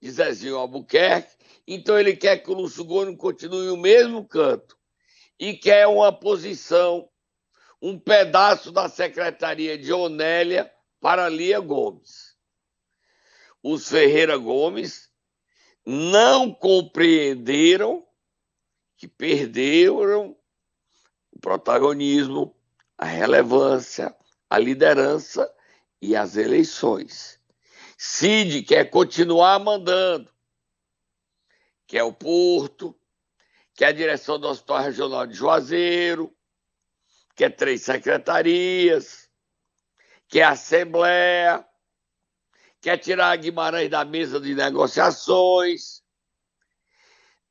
de 0.01 0.11
Zezinho 0.11 0.57
Albuquerque, 0.57 1.37
então 1.67 1.99
ele 1.99 2.17
quer 2.17 2.39
que 2.39 2.51
o 2.51 2.55
Lúcio 2.55 2.85
Gomes 2.85 3.17
continue 3.17 3.67
no 3.67 3.77
mesmo 3.77 4.27
canto 4.27 4.77
e 5.39 5.55
quer 5.55 5.87
uma 5.87 6.13
posição, 6.13 7.09
um 7.81 7.99
pedaço 7.99 8.73
da 8.73 8.89
secretaria 8.89 9.79
de 9.79 9.93
Onélia 9.93 10.71
para 11.01 11.29
Lia 11.29 11.61
Gomes. 11.61 12.37
Os 13.63 13.89
Ferreira 13.89 14.37
Gomes 14.37 15.11
não 15.85 16.53
compreenderam 16.53 18.07
que 18.97 19.09
perderam 19.09 20.37
o 21.33 21.41
protagonismo, 21.41 22.55
a 22.99 23.07
relevância, 23.07 24.15
a 24.49 24.59
liderança 24.59 25.51
e 26.03 26.15
as 26.15 26.37
eleições. 26.37 27.40
Cid 28.03 28.63
quer 28.63 28.89
continuar 28.89 29.59
mandando, 29.59 30.33
que 31.87 31.99
é 31.99 32.03
o 32.03 32.15
Porto, 32.15 32.99
que 33.75 33.85
é 33.85 33.89
a 33.89 33.93
direção 33.93 34.41
do 34.41 34.49
Hospital 34.49 34.85
Regional 34.85 35.27
de 35.27 35.35
Juazeiro, 35.35 36.35
que 37.37 37.45
é 37.45 37.51
três 37.51 37.83
secretarias, 37.83 39.29
que 40.27 40.41
é 40.41 40.45
a 40.45 40.53
Assembleia, 40.53 41.63
quer 42.81 42.97
tirar 42.97 43.37
Guimarães 43.37 43.91
da 43.91 44.03
mesa 44.03 44.41
de 44.41 44.55
negociações. 44.55 46.03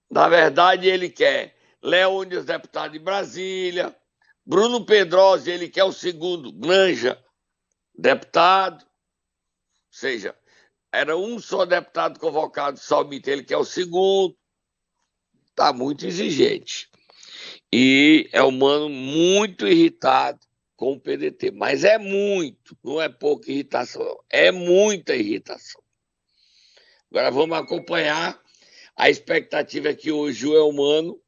Na 0.10 0.28
verdade, 0.28 0.88
ele 0.88 1.12
quer 1.12 1.56
Leônidas, 1.80 2.46
deputado 2.46 2.94
de 2.94 3.00
Brasília, 3.00 3.96
Bruno 4.44 4.84
Pedrosa, 4.84 5.52
ele 5.52 5.70
quer 5.70 5.84
o 5.84 5.94
segundo, 5.94 6.52
Granja, 6.52 7.24
deputado. 7.94 8.84
Ou 8.84 8.90
seja, 9.92 10.39
era 10.92 11.16
um 11.16 11.40
só 11.40 11.66
deputado 11.66 12.20
convocado, 12.20 12.80
somente 12.80 13.30
ele 13.30 13.44
que 13.44 13.54
é 13.54 13.58
o 13.58 13.66
segundo. 13.66 14.36
Está 15.50 15.72
muito 15.74 16.06
exigente. 16.06 16.90
E 17.72 18.30
é 18.32 18.42
um 18.44 18.52
mano 18.52 18.90
muito 18.90 19.68
irritado 19.68 20.40
com 20.76 20.94
o 20.94 21.00
PDT. 21.00 21.52
Mas 21.52 21.84
é 21.84 21.98
muito, 21.98 22.78
não 22.84 23.02
é 23.02 23.10
pouca 23.10 23.52
irritação, 23.52 24.18
é 24.30 24.52
muita 24.52 25.16
irritação. 25.16 25.82
Agora 27.12 27.30
vamos 27.30 27.58
acompanhar. 27.58 28.40
A 28.96 29.10
expectativa 29.10 29.90
é 29.90 29.96
que 29.96 30.12
o 30.12 30.28
Elmano 30.30 31.22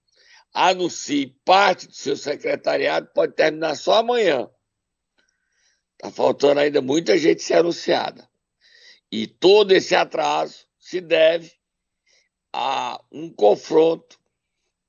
anuncie 0.53 1.35
parte 1.45 1.87
do 1.87 1.93
seu 1.93 2.17
secretariado, 2.17 3.09
pode 3.13 3.33
terminar 3.33 3.75
só 3.75 3.99
amanhã. 3.99 4.49
Está 5.93 6.11
faltando 6.11 6.59
ainda 6.59 6.81
muita 6.81 7.17
gente 7.17 7.43
ser 7.43 7.55
anunciada. 7.55 8.30
E 9.11 9.27
todo 9.27 9.73
esse 9.73 9.93
atraso 9.93 10.65
se 10.79 11.01
deve 11.01 11.51
a 12.53 13.03
um 13.11 13.29
confronto 13.29 14.19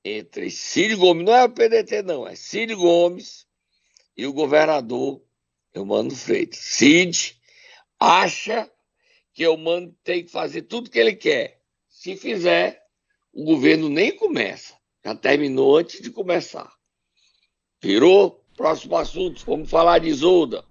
entre 0.03 0.49
Ciro 0.49 0.97
Gomes, 0.97 1.25
não 1.25 1.35
é 1.35 1.43
o 1.43 1.49
PDT, 1.49 2.01
não, 2.01 2.27
é 2.27 2.35
Ciro 2.35 2.77
Gomes 2.77 3.45
e 4.15 4.25
o 4.25 4.33
governador 4.33 5.21
Eumano 5.73 6.11
Freitas. 6.11 6.59
Cid 6.59 7.39
acha 7.99 8.69
que 9.33 9.43
Eumano 9.43 9.95
tem 10.03 10.23
que 10.23 10.31
fazer 10.31 10.63
tudo 10.63 10.89
que 10.89 10.99
ele 10.99 11.15
quer. 11.15 11.61
Se 11.89 12.15
fizer, 12.15 12.85
o 13.31 13.43
governo 13.43 13.89
nem 13.89 14.15
começa. 14.15 14.77
Já 15.03 15.15
terminou 15.15 15.77
antes 15.77 16.01
de 16.01 16.11
começar. 16.11 16.71
Virou? 17.81 18.41
Próximo 18.55 18.95
assunto, 18.95 19.43
vamos 19.45 19.69
falar 19.69 19.99
de 19.99 20.09
Isolda. 20.09 20.63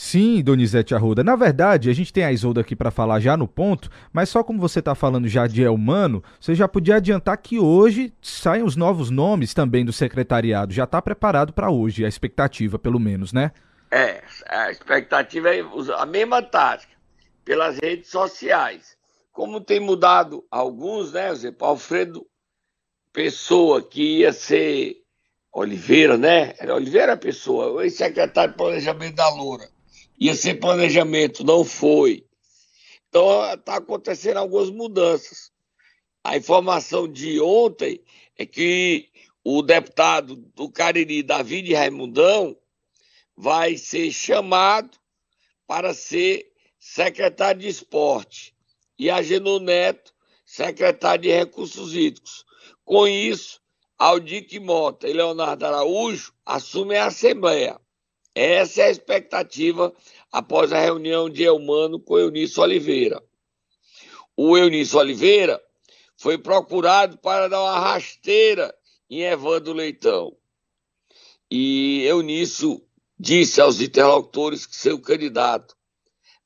Sim, 0.00 0.40
Donizete 0.44 0.94
Arruda. 0.94 1.24
Na 1.24 1.34
verdade, 1.34 1.90
a 1.90 1.92
gente 1.92 2.12
tem 2.12 2.22
a 2.22 2.30
Isolda 2.30 2.60
aqui 2.60 2.76
para 2.76 2.88
falar 2.88 3.18
já 3.18 3.36
no 3.36 3.48
ponto, 3.48 3.90
mas 4.12 4.28
só 4.28 4.44
como 4.44 4.60
você 4.60 4.78
está 4.78 4.94
falando 4.94 5.26
já 5.26 5.48
de 5.48 5.60
Elmano, 5.64 6.22
você 6.40 6.54
já 6.54 6.68
podia 6.68 6.94
adiantar 6.94 7.36
que 7.38 7.58
hoje 7.58 8.14
saem 8.22 8.62
os 8.62 8.76
novos 8.76 9.10
nomes 9.10 9.52
também 9.52 9.84
do 9.84 9.92
secretariado. 9.92 10.72
Já 10.72 10.84
está 10.84 11.02
preparado 11.02 11.52
para 11.52 11.68
hoje, 11.68 12.04
a 12.04 12.08
expectativa, 12.08 12.78
pelo 12.78 13.00
menos, 13.00 13.32
né? 13.32 13.50
É, 13.90 14.22
a 14.46 14.70
expectativa 14.70 15.52
é 15.52 15.64
a 15.96 16.06
mesma 16.06 16.42
tática, 16.42 16.94
pelas 17.44 17.76
redes 17.82 18.08
sociais. 18.08 18.96
Como 19.32 19.60
tem 19.60 19.80
mudado 19.80 20.44
alguns, 20.48 21.12
né, 21.12 21.34
Zé 21.34 21.52
Alfredo 21.58 22.24
Pessoa, 23.12 23.82
que 23.82 24.18
ia 24.18 24.32
ser 24.32 25.02
Oliveira, 25.52 26.16
né? 26.16 26.54
Oliveira 26.72 27.16
Pessoa, 27.16 27.72
o 27.72 27.82
ex-secretário 27.82 28.52
de 28.52 28.56
Planejamento 28.56 29.16
da 29.16 29.28
Loura 29.30 29.76
ia 30.18 30.34
ser 30.34 30.54
planejamento, 30.54 31.44
não 31.44 31.64
foi. 31.64 32.26
Então 33.08 33.52
está 33.52 33.76
acontecendo 33.76 34.38
algumas 34.38 34.70
mudanças. 34.70 35.50
A 36.22 36.36
informação 36.36 37.08
de 37.08 37.40
ontem 37.40 38.02
é 38.36 38.44
que 38.44 39.08
o 39.42 39.62
deputado 39.62 40.36
do 40.36 40.70
Cariri, 40.70 41.22
David 41.22 41.72
Raimundão, 41.72 42.56
vai 43.36 43.76
ser 43.76 44.10
chamado 44.10 44.98
para 45.66 45.94
ser 45.94 46.52
secretário 46.78 47.60
de 47.60 47.68
esporte 47.68 48.54
e 48.98 49.08
a 49.10 49.22
Geno 49.22 49.60
Neto, 49.60 50.12
secretário 50.44 51.22
de 51.22 51.30
recursos 51.30 51.94
hídricos. 51.94 52.44
Com 52.84 53.06
isso, 53.06 53.60
Aldic 53.96 54.58
Mota 54.58 55.08
e 55.08 55.12
Leonardo 55.12 55.64
Araújo 55.64 56.32
assumem 56.44 56.98
a 56.98 57.06
Assembleia. 57.06 57.80
Essa 58.40 58.82
é 58.82 58.84
a 58.84 58.90
expectativa 58.90 59.92
após 60.30 60.72
a 60.72 60.78
reunião 60.78 61.28
de 61.28 61.42
Elmano 61.42 61.98
com 61.98 62.16
Eunício 62.16 62.62
Oliveira. 62.62 63.20
O 64.36 64.56
Eunício 64.56 64.96
Oliveira 64.96 65.60
foi 66.16 66.38
procurado 66.38 67.18
para 67.18 67.48
dar 67.48 67.60
uma 67.60 67.80
rasteira 67.80 68.72
em 69.10 69.22
Evandro 69.22 69.72
Leitão. 69.72 70.36
E 71.50 72.04
Eunício 72.04 72.80
disse 73.18 73.60
aos 73.60 73.80
interlocutores 73.80 74.64
que 74.66 74.76
seu 74.76 75.00
candidato 75.00 75.76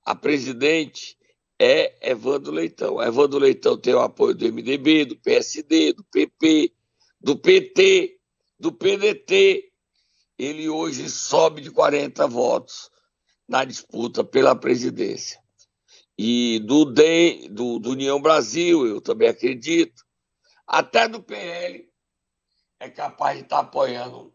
a 0.02 0.14
presidente 0.14 1.18
é 1.58 2.10
Evandro 2.10 2.52
Leitão. 2.52 3.02
Evandro 3.02 3.38
Leitão 3.38 3.76
tem 3.76 3.92
o 3.92 4.00
apoio 4.00 4.34
do 4.34 4.50
MDB, 4.50 5.04
do 5.04 5.16
PSD, 5.16 5.92
do 5.92 6.04
PP, 6.04 6.72
do 7.20 7.36
PT, 7.36 8.18
do 8.58 8.72
PDT 8.72 9.71
ele 10.42 10.68
hoje 10.68 11.08
sobe 11.08 11.60
de 11.60 11.70
40 11.70 12.26
votos 12.26 12.90
na 13.48 13.64
disputa 13.64 14.24
pela 14.24 14.56
presidência. 14.56 15.40
E 16.18 16.58
do, 16.60 16.84
DEM, 16.84 17.52
do, 17.52 17.78
do 17.78 17.90
União 17.90 18.20
Brasil, 18.20 18.86
eu 18.86 19.00
também 19.00 19.28
acredito, 19.28 20.04
até 20.66 21.08
do 21.08 21.22
PL, 21.22 21.88
é 22.80 22.90
capaz 22.90 23.38
de 23.38 23.44
estar 23.44 23.60
apoiando 23.60 24.32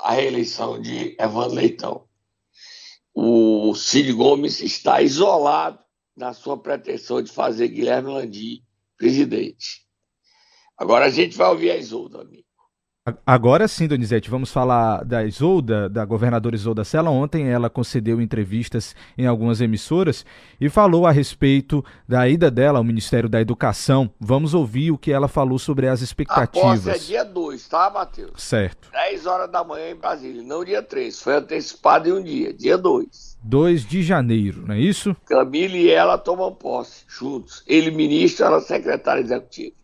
a 0.00 0.12
reeleição 0.12 0.80
de 0.80 1.16
Evandro 1.20 1.56
Leitão. 1.56 2.08
O 3.14 3.74
Cid 3.74 4.12
Gomes 4.12 4.60
está 4.60 5.02
isolado 5.02 5.78
na 6.16 6.32
sua 6.32 6.56
pretensão 6.56 7.22
de 7.22 7.30
fazer 7.30 7.68
Guilherme 7.68 8.10
Landim 8.10 8.64
presidente. 8.96 9.86
Agora 10.78 11.06
a 11.06 11.10
gente 11.10 11.36
vai 11.36 11.48
ouvir 11.48 11.70
a 11.70 11.76
Isolda, 11.76 12.22
amigo. 12.22 12.51
Agora 13.26 13.66
sim, 13.66 13.88
Donizete, 13.88 14.30
vamos 14.30 14.52
falar 14.52 15.04
da 15.04 15.24
Isolda, 15.24 15.88
da 15.88 16.04
governadora 16.04 16.54
Isolda 16.54 16.84
Sela. 16.84 17.10
Ontem 17.10 17.48
ela 17.48 17.68
concedeu 17.68 18.20
entrevistas 18.20 18.94
em 19.18 19.26
algumas 19.26 19.60
emissoras 19.60 20.24
e 20.60 20.68
falou 20.68 21.04
a 21.04 21.10
respeito 21.10 21.84
da 22.06 22.28
ida 22.28 22.48
dela 22.48 22.78
ao 22.78 22.84
Ministério 22.84 23.28
da 23.28 23.40
Educação. 23.40 24.08
Vamos 24.20 24.54
ouvir 24.54 24.92
o 24.92 24.98
que 24.98 25.10
ela 25.10 25.26
falou 25.26 25.58
sobre 25.58 25.88
as 25.88 26.00
expectativas. 26.00 26.86
A 26.86 26.92
posse 26.92 27.04
é 27.04 27.06
dia 27.08 27.24
2, 27.24 27.68
tá, 27.68 27.90
Matheus? 27.90 28.40
Certo. 28.40 28.88
10 28.92 29.26
horas 29.26 29.50
da 29.50 29.64
manhã 29.64 29.90
em 29.90 29.96
Brasília, 29.96 30.40
não 30.40 30.64
dia 30.64 30.80
3. 30.80 31.20
Foi 31.20 31.34
antecipado 31.34 32.08
em 32.08 32.12
um 32.12 32.22
dia, 32.22 32.54
dia 32.54 32.78
2. 32.78 33.36
2 33.42 33.84
de 33.84 34.00
janeiro, 34.00 34.64
não 34.64 34.76
é 34.76 34.80
isso? 34.80 35.16
Camila 35.26 35.74
e 35.74 35.90
ela 35.90 36.16
tomam 36.16 36.54
posse 36.54 37.04
juntos. 37.08 37.64
Ele 37.66 37.90
ministro, 37.90 38.46
ela 38.46 38.60
secretária 38.60 39.20
executiva. 39.20 39.81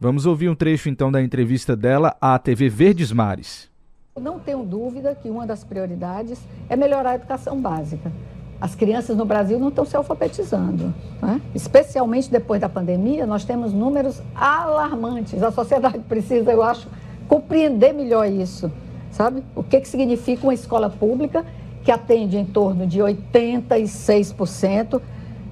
Vamos 0.00 0.26
ouvir 0.26 0.48
um 0.48 0.54
trecho 0.54 0.88
então 0.88 1.10
da 1.10 1.20
entrevista 1.20 1.74
dela 1.74 2.16
à 2.20 2.38
TV 2.38 2.68
Verdes 2.68 3.10
Mares. 3.10 3.68
Não 4.16 4.38
tenho 4.38 4.62
dúvida 4.62 5.12
que 5.20 5.28
uma 5.28 5.44
das 5.44 5.64
prioridades 5.64 6.38
é 6.68 6.76
melhorar 6.76 7.10
a 7.10 7.14
educação 7.16 7.60
básica. 7.60 8.12
As 8.60 8.76
crianças 8.76 9.16
no 9.16 9.24
Brasil 9.24 9.58
não 9.58 9.70
estão 9.70 9.84
se 9.84 9.96
alfabetizando. 9.96 10.94
Né? 11.20 11.40
Especialmente 11.52 12.30
depois 12.30 12.60
da 12.60 12.68
pandemia, 12.68 13.26
nós 13.26 13.44
temos 13.44 13.72
números 13.72 14.22
alarmantes. 14.36 15.42
A 15.42 15.50
sociedade 15.50 15.98
precisa, 16.08 16.52
eu 16.52 16.62
acho, 16.62 16.86
compreender 17.26 17.92
melhor 17.92 18.30
isso. 18.30 18.70
Sabe? 19.10 19.42
O 19.56 19.64
que, 19.64 19.80
que 19.80 19.88
significa 19.88 20.46
uma 20.46 20.54
escola 20.54 20.88
pública 20.88 21.44
que 21.82 21.90
atende 21.90 22.36
em 22.36 22.44
torno 22.44 22.86
de 22.86 23.00
86% 23.00 25.02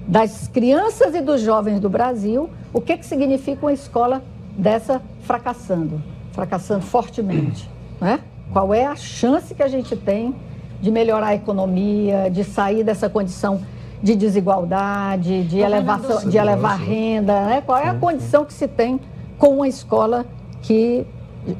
das 0.06 0.46
crianças 0.46 1.16
e 1.16 1.20
dos 1.20 1.40
jovens 1.40 1.80
do 1.80 1.90
Brasil? 1.90 2.48
O 2.72 2.80
que, 2.80 2.96
que 2.96 3.04
significa 3.04 3.66
uma 3.66 3.72
escola 3.72 4.22
dessa 4.56 5.02
fracassando, 5.22 6.02
fracassando 6.32 6.82
fortemente. 6.82 7.68
Né? 8.00 8.20
Qual 8.52 8.72
é 8.72 8.86
a 8.86 8.96
chance 8.96 9.54
que 9.54 9.62
a 9.62 9.68
gente 9.68 9.96
tem 9.96 10.34
de 10.80 10.90
melhorar 10.90 11.28
a 11.28 11.34
economia, 11.34 12.30
de 12.30 12.44
sair 12.44 12.84
dessa 12.84 13.08
condição 13.08 13.60
de 14.02 14.14
desigualdade, 14.14 15.44
de, 15.44 15.58
elevação, 15.58 16.28
de 16.28 16.36
elevar 16.36 16.78
renda? 16.78 17.46
Né? 17.46 17.62
Qual 17.64 17.78
é 17.78 17.88
a 17.88 17.94
condição 17.94 18.44
que 18.44 18.52
se 18.52 18.68
tem 18.68 19.00
com 19.38 19.56
uma 19.56 19.68
escola 19.68 20.26
que 20.62 21.06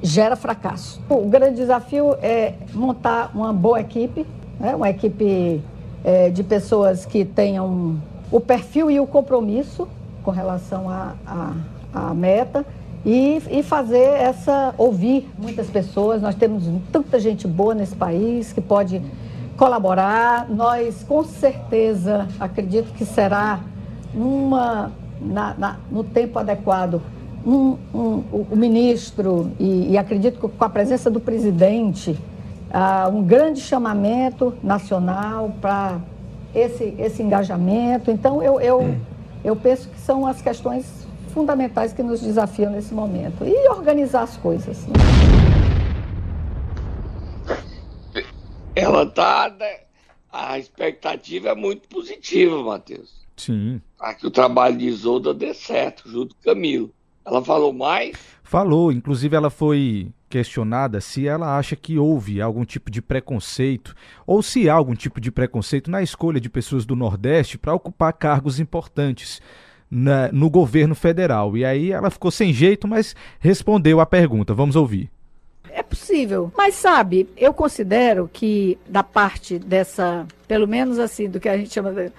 gera 0.02 0.36
fracasso? 0.36 1.00
O 1.08 1.28
grande 1.28 1.56
desafio 1.56 2.16
é 2.22 2.54
montar 2.72 3.30
uma 3.34 3.52
boa 3.52 3.80
equipe, 3.80 4.26
né? 4.58 4.74
uma 4.74 4.88
equipe 4.88 5.62
é, 6.04 6.30
de 6.30 6.42
pessoas 6.44 7.04
que 7.04 7.24
tenham 7.24 8.00
o 8.30 8.40
perfil 8.40 8.90
e 8.90 9.00
o 9.00 9.06
compromisso 9.06 9.88
com 10.22 10.30
relação 10.30 10.86
à 10.88 12.14
meta 12.14 12.64
e, 13.06 13.40
e 13.48 13.62
fazer 13.62 14.02
essa 14.02 14.74
ouvir 14.76 15.30
muitas 15.38 15.68
pessoas. 15.68 16.20
Nós 16.20 16.34
temos 16.34 16.64
tanta 16.90 17.20
gente 17.20 17.46
boa 17.46 17.72
nesse 17.72 17.94
país 17.94 18.52
que 18.52 18.60
pode 18.60 19.00
colaborar. 19.56 20.50
Nós, 20.50 21.04
com 21.04 21.22
certeza, 21.22 22.26
acredito 22.40 22.92
que 22.94 23.04
será 23.04 23.60
uma, 24.12 24.90
na, 25.20 25.54
na, 25.54 25.76
no 25.88 26.02
tempo 26.02 26.36
adequado, 26.40 27.00
um, 27.46 27.76
um, 27.94 28.24
o 28.50 28.56
ministro, 28.56 29.52
e, 29.60 29.92
e, 29.92 29.96
acredito 29.96 30.40
que 30.40 30.48
com 30.48 30.64
a 30.64 30.68
presença 30.68 31.08
do 31.08 31.20
presidente, 31.20 32.18
um 33.12 33.22
grande 33.22 33.60
chamamento 33.60 34.52
nacional 34.64 35.52
para 35.60 36.00
esse, 36.52 36.92
esse 36.98 37.22
engajamento. 37.22 38.10
Então, 38.10 38.42
eu, 38.42 38.60
eu, 38.60 38.96
eu 39.44 39.54
penso 39.54 39.88
que 39.88 39.98
são 40.00 40.26
as 40.26 40.42
questões 40.42 41.05
fundamentais 41.36 41.92
que 41.92 42.02
nos 42.02 42.22
desafiam 42.22 42.72
nesse 42.72 42.94
momento. 42.94 43.44
E 43.44 43.68
organizar 43.68 44.22
as 44.22 44.38
coisas. 44.38 44.86
Né? 44.86 44.94
Ela 48.74 49.02
está. 49.02 49.50
Né? 49.50 49.80
A 50.32 50.58
expectativa 50.58 51.50
é 51.50 51.54
muito 51.54 51.86
positiva, 51.90 52.62
Matheus. 52.62 53.26
Sim. 53.36 53.82
Para 53.98 54.14
que 54.14 54.26
o 54.26 54.30
trabalho 54.30 54.78
de 54.78 54.86
Isolda 54.86 55.34
dê 55.34 55.52
certo, 55.52 56.08
junto 56.08 56.34
com 56.34 56.42
Camilo. 56.42 56.90
Ela 57.22 57.44
falou 57.44 57.70
mais? 57.70 58.16
Falou, 58.42 58.90
inclusive 58.90 59.36
ela 59.36 59.50
foi 59.50 60.08
questionada 60.30 61.02
se 61.02 61.28
ela 61.28 61.58
acha 61.58 61.76
que 61.76 61.98
houve 61.98 62.40
algum 62.40 62.64
tipo 62.64 62.90
de 62.90 63.02
preconceito 63.02 63.94
ou 64.26 64.42
se 64.42 64.70
há 64.70 64.74
algum 64.74 64.94
tipo 64.94 65.20
de 65.20 65.30
preconceito 65.30 65.90
na 65.90 66.02
escolha 66.02 66.40
de 66.40 66.48
pessoas 66.48 66.86
do 66.86 66.96
Nordeste 66.96 67.58
para 67.58 67.74
ocupar 67.74 68.12
cargos 68.14 68.58
importantes 68.58 69.42
na, 69.90 70.30
no 70.32 70.50
governo 70.50 70.94
federal. 70.94 71.56
E 71.56 71.64
aí 71.64 71.92
ela 71.92 72.10
ficou 72.10 72.30
sem 72.30 72.52
jeito, 72.52 72.86
mas 72.86 73.14
respondeu 73.38 74.00
a 74.00 74.06
pergunta. 74.06 74.54
Vamos 74.54 74.76
ouvir. 74.76 75.10
é 75.70 75.82
possível. 75.82 76.50
Mas 76.56 76.74
sabe, 76.74 77.28
eu 77.36 77.52
considero 77.52 78.30
que 78.32 78.78
da 78.88 79.02
parte 79.02 79.58
dessa, 79.58 80.26
pelo 80.48 80.66
menos 80.66 80.98
assim, 80.98 81.28
do 81.28 81.38
que 81.38 81.48
a 81.48 81.56
gente 81.56 81.72
chama 81.72 81.92
de, 81.92 82.12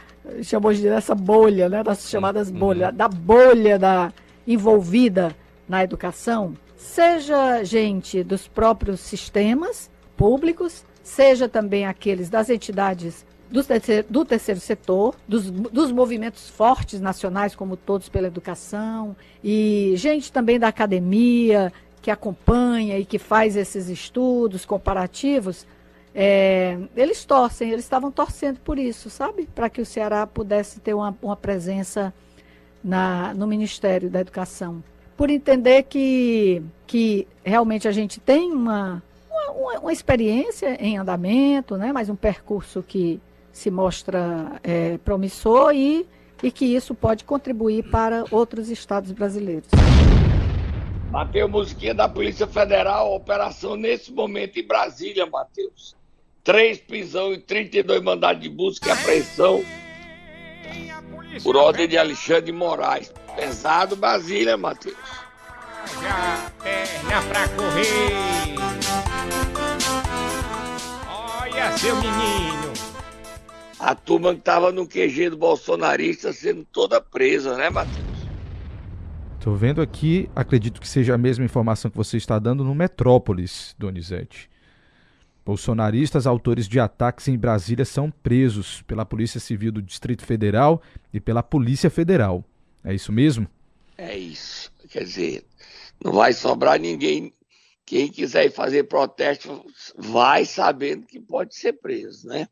chamou 0.44 0.74
de 0.74 0.84
dessa 0.84 1.16
bolha, 1.16 1.68
né, 1.70 1.84
das 1.84 2.10
chamadas 2.10 2.50
uhum. 2.50 2.60
bolhas, 2.60 2.94
da 2.94 3.08
bolha 3.08 3.80
da 3.80 4.14
envolvida 4.46 5.36
na 5.68 5.84
educação, 5.84 6.54
seja 6.78 7.64
gente 7.64 8.24
dos 8.24 8.48
próprios 8.48 9.02
sistemas 9.02 9.90
públicos, 10.16 10.86
seja 11.04 11.50
também 11.50 11.86
aqueles 11.86 12.30
das 12.30 12.50
entidades 12.50 13.26
do 13.50 13.64
terceiro, 13.64 14.08
do 14.10 14.26
terceiro 14.26 14.60
setor, 14.60 15.16
dos, 15.28 15.50
dos 15.50 15.92
movimentos 15.92 16.50
fortes 16.50 17.00
nacionais, 17.00 17.56
como 17.56 17.78
Todos 17.78 18.10
pela 18.10 18.28
Educação, 18.28 19.16
e 19.44 19.94
gente 19.96 20.32
também 20.32 20.60
da 20.60 20.68
academia, 20.68 21.72
que 22.02 22.12
acompanha 22.12 22.98
e 22.98 23.06
que 23.06 23.18
faz 23.18 23.56
esses 23.56 23.90
estudos 23.90 24.66
comparativos, 24.66 25.66
é, 26.14 26.78
eles 26.96 27.26
torcem, 27.26 27.70
eles 27.70 27.86
estavam 27.86 28.12
torcendo 28.12 28.60
por 28.60 28.80
isso, 28.80 29.10
sabe? 29.10 29.48
Para 29.54 29.70
que 29.70 29.82
o 29.82 29.86
Ceará 29.86 30.26
pudesse 30.26 30.80
ter 30.80 30.94
uma, 30.94 31.16
uma 31.22 31.36
presença 31.36 32.14
na, 32.84 33.34
no 33.34 33.46
Ministério 33.46 34.10
da 34.10 34.22
Educação. 34.22 34.84
Por 35.16 35.30
entender 35.30 35.84
que, 35.84 36.64
que 36.86 37.28
realmente 37.44 37.88
a 37.88 37.92
gente 37.92 38.20
tem 38.20 38.52
uma, 38.52 39.04
uma, 39.30 39.80
uma 39.80 39.94
experiência 39.94 40.76
em 40.84 40.98
andamento, 40.98 41.78
né? 41.78 41.92
mas 41.92 42.10
um 42.10 42.16
percurso 42.16 42.84
que 42.88 43.20
se 43.58 43.72
mostra 43.72 44.62
é, 44.64 45.00
promissor 45.00 45.74
e, 45.74 46.08
e 46.44 46.52
que 46.52 46.64
isso 46.64 46.94
pode 46.94 47.24
contribuir 47.24 47.90
para 47.90 48.24
outros 48.30 48.70
estados 48.70 49.12
brasileiros. 49.12 49.68
Bateu 51.10 51.50
musiquinha 51.50 51.96
da 51.96 52.08
Polícia 52.08 52.46
Federal, 52.46 53.16
operação 53.16 53.76
nesse 53.76 54.12
momento 54.14 54.60
em 54.60 54.68
Brasília, 54.68 55.26
Matheus. 55.26 55.96
Três 56.44 56.78
prisão 56.78 57.34
e 57.34 57.40
32 57.40 58.04
mandados 58.04 58.44
de 58.44 58.48
busca 58.48 58.90
e 58.90 58.92
apreensão 58.92 59.64
por 61.42 61.56
ordem 61.56 61.88
de 61.88 61.98
Alexandre 61.98 62.52
Moraes. 62.52 63.12
Pesado 63.36 63.96
Brasília, 63.96 64.56
Matheus. 64.56 64.96
Já 66.02 66.52
perna 66.62 67.22
pra 67.28 67.48
correr. 67.50 68.56
Olha, 71.10 71.78
seu 71.78 71.96
menino. 71.96 72.77
A 73.80 73.94
turma 73.94 74.34
que 74.34 74.42
tava 74.42 74.72
no 74.72 74.88
QG 74.88 75.30
do 75.30 75.38
bolsonarista 75.38 76.34
sendo 76.34 76.66
toda 76.66 77.00
presa, 77.00 77.56
né, 77.56 77.70
Matheus? 77.70 78.18
Estou 79.38 79.56
vendo 79.56 79.82
aqui, 79.82 80.30
acredito 80.36 80.82
que 80.82 80.88
seja 80.88 81.14
a 81.14 81.18
mesma 81.18 81.46
informação 81.46 81.90
que 81.90 81.96
você 81.96 82.18
está 82.18 82.40
dando 82.40 82.64
no 82.64 82.74
Metrópolis, 82.74 83.76
Donizete. 83.78 84.50
Bolsonaristas 85.46 86.28
autores 86.28 86.68
de 86.68 86.80
ataques 86.80 87.30
em 87.30 87.38
Brasília 87.38 87.86
são 87.86 88.12
presos 88.12 88.82
pela 88.82 89.06
Polícia 89.06 89.40
Civil 89.40 89.72
do 89.72 89.82
Distrito 89.82 90.26
Federal 90.26 90.82
e 91.14 91.22
pela 91.22 91.42
Polícia 91.42 91.90
Federal. 91.90 92.44
É 92.84 92.94
isso 92.94 93.14
mesmo? 93.14 93.48
É 93.98 94.18
isso. 94.18 94.70
Quer 94.90 95.04
dizer, 95.04 95.46
não 96.04 96.12
vai 96.12 96.34
sobrar 96.34 96.78
ninguém. 96.80 97.34
Quem 97.86 98.10
quiser 98.10 98.48
ir 98.48 98.52
fazer 98.52 98.84
protesto 98.84 99.66
vai 99.96 100.44
sabendo 100.44 101.06
que 101.06 101.20
pode 101.20 101.56
ser 101.56 101.74
preso, 101.74 102.28
né? 102.28 102.50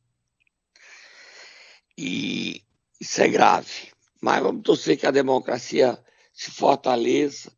E 1.98 2.62
isso 3.00 3.22
é 3.22 3.28
grave. 3.28 3.90
Mas 4.22 4.42
vamos 4.42 4.64
torcer 4.64 4.98
que 4.98 5.06
a 5.06 5.12
democracia 5.12 5.98
se 6.34 6.52
fortaleça 6.52 7.52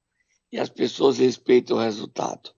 e 0.51 0.59
as 0.59 0.69
pessoas 0.69 1.17
respeitem 1.17 1.75
o 1.75 1.79
resultado. 1.79 2.51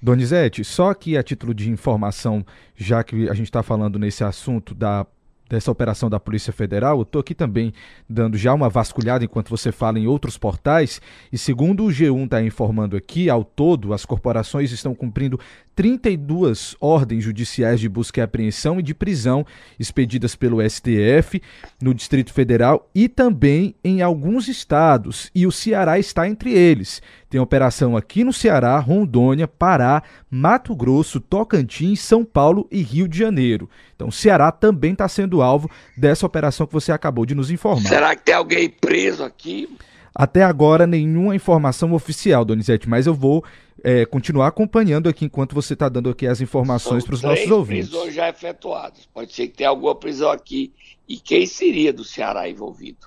Donizete, 0.00 0.64
só 0.64 0.94
que 0.94 1.16
a 1.16 1.22
título 1.22 1.52
de 1.52 1.68
informação, 1.68 2.46
já 2.76 3.02
que 3.02 3.28
a 3.28 3.34
gente 3.34 3.46
está 3.48 3.62
falando 3.62 3.98
nesse 3.98 4.22
assunto 4.22 4.74
da 4.74 5.04
dessa 5.48 5.70
operação 5.70 6.10
da 6.10 6.20
Polícia 6.20 6.52
Federal, 6.52 6.98
eu 6.98 7.02
estou 7.02 7.20
aqui 7.20 7.34
também 7.34 7.72
dando 8.08 8.36
já 8.36 8.52
uma 8.52 8.68
vasculhada 8.68 9.24
enquanto 9.24 9.48
você 9.48 9.72
fala 9.72 9.98
em 9.98 10.06
outros 10.06 10.36
portais, 10.36 11.00
e 11.32 11.38
segundo 11.38 11.84
o 11.84 11.88
G1 11.88 12.24
está 12.24 12.42
informando 12.42 12.96
aqui, 12.96 13.30
ao 13.30 13.42
todo, 13.42 13.92
as 13.92 14.04
corporações 14.04 14.70
estão 14.72 14.94
cumprindo 14.94 15.40
32 15.74 16.76
ordens 16.80 17.22
judiciais 17.22 17.78
de 17.78 17.88
busca 17.88 18.20
e 18.20 18.22
apreensão 18.22 18.80
e 18.80 18.82
de 18.82 18.92
prisão 18.92 19.46
expedidas 19.78 20.34
pelo 20.34 20.58
STF 20.68 21.40
no 21.80 21.94
Distrito 21.94 22.32
Federal 22.32 22.90
e 22.94 23.08
também 23.08 23.74
em 23.84 24.02
alguns 24.02 24.48
estados, 24.48 25.30
e 25.34 25.46
o 25.46 25.52
Ceará 25.52 25.98
está 25.98 26.28
entre 26.28 26.52
eles. 26.52 27.00
Tem 27.28 27.40
operação 27.40 27.96
aqui 27.96 28.24
no 28.24 28.32
Ceará, 28.32 28.78
Rondônia, 28.78 29.46
Pará, 29.46 30.02
Mato 30.30 30.74
Grosso, 30.74 31.20
Tocantins, 31.20 32.00
São 32.00 32.24
Paulo 32.24 32.66
e 32.70 32.80
Rio 32.80 33.06
de 33.06 33.18
Janeiro. 33.18 33.68
Então, 33.94 34.08
o 34.08 34.12
Ceará 34.12 34.50
também 34.50 34.92
está 34.92 35.06
sendo 35.08 35.42
alvo 35.42 35.70
dessa 35.96 36.24
operação 36.24 36.66
que 36.66 36.72
você 36.72 36.90
acabou 36.90 37.26
de 37.26 37.34
nos 37.34 37.50
informar. 37.50 37.88
Será 37.88 38.16
que 38.16 38.22
tem 38.22 38.34
alguém 38.34 38.70
preso 38.70 39.22
aqui? 39.22 39.68
Até 40.14 40.42
agora, 40.42 40.86
nenhuma 40.86 41.36
informação 41.36 41.92
oficial, 41.92 42.44
Donizete, 42.44 42.88
mas 42.88 43.06
eu 43.06 43.14
vou 43.14 43.44
é, 43.84 44.06
continuar 44.06 44.48
acompanhando 44.48 45.08
aqui 45.08 45.26
enquanto 45.26 45.54
você 45.54 45.74
está 45.74 45.88
dando 45.88 46.08
aqui 46.08 46.26
as 46.26 46.40
informações 46.40 47.04
para 47.04 47.14
os 47.14 47.22
nossos 47.22 47.50
ouvintes. 47.50 47.90
prisões 47.90 48.14
já 48.14 48.28
efetuadas. 48.28 49.06
Pode 49.12 49.32
ser 49.32 49.48
que 49.48 49.58
tenha 49.58 49.68
alguma 49.68 49.94
prisão 49.94 50.30
aqui. 50.30 50.72
E 51.06 51.18
quem 51.18 51.46
seria 51.46 51.92
do 51.92 52.04
Ceará 52.04 52.48
envolvido? 52.48 53.06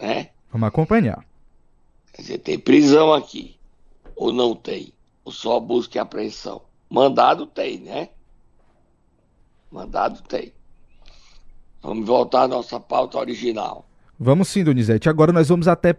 Né? 0.00 0.30
Vamos 0.50 0.66
acompanhar. 0.66 1.24
Quer 2.12 2.22
dizer, 2.22 2.38
tem 2.38 2.58
prisão 2.58 3.12
aqui. 3.12 3.56
Ou 4.14 4.32
não 4.32 4.54
tem? 4.54 4.92
Ou 5.24 5.32
só 5.32 5.58
busca 5.58 5.96
e 5.96 6.00
apreensão? 6.00 6.62
Mandado 6.88 7.46
tem, 7.46 7.78
né? 7.80 8.10
Mandado 9.70 10.20
tem. 10.22 10.52
Vamos 11.82 12.06
voltar 12.06 12.42
à 12.42 12.48
nossa 12.48 12.78
pauta 12.78 13.18
original. 13.18 13.88
Vamos 14.18 14.48
sim, 14.48 14.62
Donizete. 14.62 15.08
Agora 15.08 15.32
nós 15.32 15.48
vamos 15.48 15.66
até. 15.66 15.96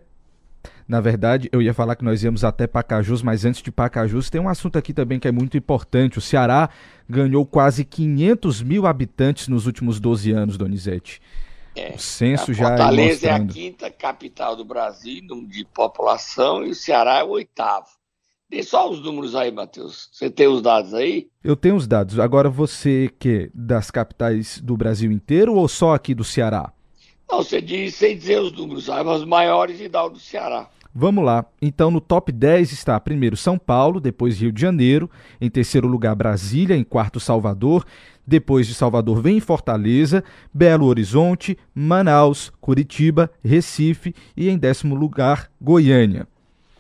Na 0.88 1.02
verdade, 1.02 1.49
eu 1.52 1.62
ia 1.62 1.73
falar 1.73 1.95
que 1.95 2.04
nós 2.06 2.23
íamos 2.23 2.43
até 2.43 2.67
Pacajus, 2.67 3.21
mas 3.21 3.43
antes 3.43 3.62
de 3.62 3.71
Pacajus, 3.71 4.30
tem 4.30 4.39
um 4.39 4.47
assunto 4.47 4.78
aqui 4.78 4.93
também 4.93 5.19
que 5.19 5.28
é 5.28 5.32
muito 5.32 5.58
importante. 5.58 6.17
O 6.17 6.21
Ceará 6.21 6.69
ganhou 7.10 7.45
quase 7.45 7.84
500 7.84 8.62
mil 8.62 8.86
habitantes 8.86 9.47
nos 9.47 9.65
últimos 9.65 9.99
12 9.99 10.32
anos, 10.32 10.58
Donizete. 10.58 11.21
É, 11.75 11.95
o 11.95 11.99
censo 11.99 12.53
já 12.53 12.67
Fortaleza 12.67 13.27
é 13.27 13.31
a 13.31 13.45
quinta 13.45 13.89
capital 13.89 14.55
do 14.55 14.63
Brasil, 14.63 15.21
de 15.47 15.65
população, 15.65 16.65
e 16.65 16.69
o 16.69 16.75
Ceará 16.75 17.19
é 17.19 17.23
o 17.23 17.29
oitavo. 17.29 17.88
Dê 18.49 18.62
só 18.62 18.88
os 18.88 19.01
números 19.01 19.36
aí, 19.36 19.51
Matheus. 19.51 20.09
Você 20.12 20.29
tem 20.29 20.47
os 20.47 20.62
dados 20.62 20.93
aí? 20.93 21.27
Eu 21.43 21.55
tenho 21.55 21.75
os 21.75 21.88
dados. 21.88 22.19
Agora 22.19 22.49
você 22.49 23.09
que 23.17 23.49
das 23.51 23.89
capitais 23.89 24.59
do 24.59 24.77
Brasil 24.77 25.12
inteiro 25.12 25.55
ou 25.55 25.67
só 25.67 25.95
aqui 25.95 26.13
do 26.13 26.23
Ceará? 26.23 26.71
Não, 27.27 27.39
você 27.41 27.59
diz 27.59 27.95
sem 27.95 28.15
dizer 28.15 28.39
os 28.39 28.51
números, 28.51 28.91
aí 28.91 29.03
os 29.03 29.25
maiores 29.25 29.81
e 29.81 29.89
dá 29.89 30.03
o 30.03 30.09
do 30.09 30.19
Ceará. 30.19 30.69
Vamos 30.93 31.25
lá. 31.25 31.43
Então, 31.59 31.89
no 31.89 31.99
top 31.99 32.31
10 32.31 32.71
está 32.71 32.99
primeiro 32.99 33.36
São 33.36 33.57
Paulo, 33.57 33.99
depois 33.99 34.39
Rio 34.39 34.51
de 34.51 34.62
Janeiro, 34.62 35.09
em 35.41 35.49
terceiro 35.49 35.88
lugar 35.88 36.13
Brasília, 36.13 36.77
em 36.77 36.83
quarto 36.83 37.19
Salvador, 37.19 37.83
depois 38.25 38.67
de 38.67 38.73
Salvador 38.73 39.21
vem 39.21 39.39
Fortaleza, 39.39 40.23
Belo 40.53 40.86
Horizonte, 40.86 41.57
Manaus, 41.73 42.51
Curitiba, 42.62 43.29
Recife 43.43 44.15
e 44.36 44.49
em 44.49 44.57
décimo 44.57 44.95
lugar 44.95 45.49
Goiânia. 45.62 46.27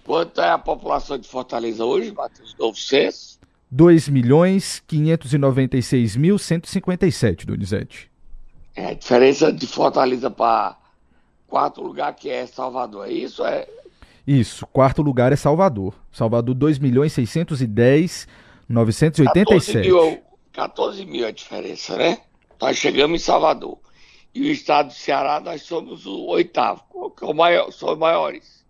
Quanto 0.05 0.41
é 0.41 0.49
a 0.49 0.57
população 0.57 1.17
de 1.17 1.27
Fortaleza 1.27 1.85
hoje, 1.85 2.11
Matheus? 2.11 2.55
Novo 2.59 2.77
censo? 2.77 3.39
2 3.71 4.09
milhões 4.09 4.83
596 4.85 6.15
mil 6.15 6.37
157, 6.37 7.45
Donizete. 7.47 8.11
É, 8.75 8.87
a 8.87 8.93
diferença 8.93 9.51
de 9.51 9.65
Fortaleza 9.65 10.29
para 10.29 10.77
quarto 11.47 11.81
lugar 11.81 12.13
que 12.15 12.29
é 12.29 12.45
Salvador, 12.45 13.07
é 13.07 13.11
isso? 13.11 13.45
É... 13.45 13.67
Isso, 14.25 14.65
quarto 14.67 15.01
lugar 15.01 15.31
é 15.31 15.35
Salvador. 15.35 15.93
Salvador 16.11 16.55
2 16.55 16.79
milhões 16.79 17.13
610 17.13 18.27
987. 18.67 19.89
14 19.89 19.89
mil, 19.89 20.23
14 20.53 21.05
mil 21.05 21.25
é 21.25 21.29
a 21.29 21.31
diferença, 21.31 21.97
né? 21.97 22.19
Nós 22.61 22.77
chegamos 22.77 23.19
em 23.19 23.23
Salvador. 23.23 23.79
E 24.33 24.47
o 24.47 24.51
estado 24.51 24.87
do 24.87 24.93
Ceará, 24.93 25.39
nós 25.39 25.63
somos 25.63 26.05
o 26.05 26.27
oitavo, 26.27 26.81
que 27.17 27.25
é 27.25 27.27
o 27.27 27.33
maior, 27.33 27.71
são 27.71 27.91
os 27.91 27.97
maiores. 27.97 28.63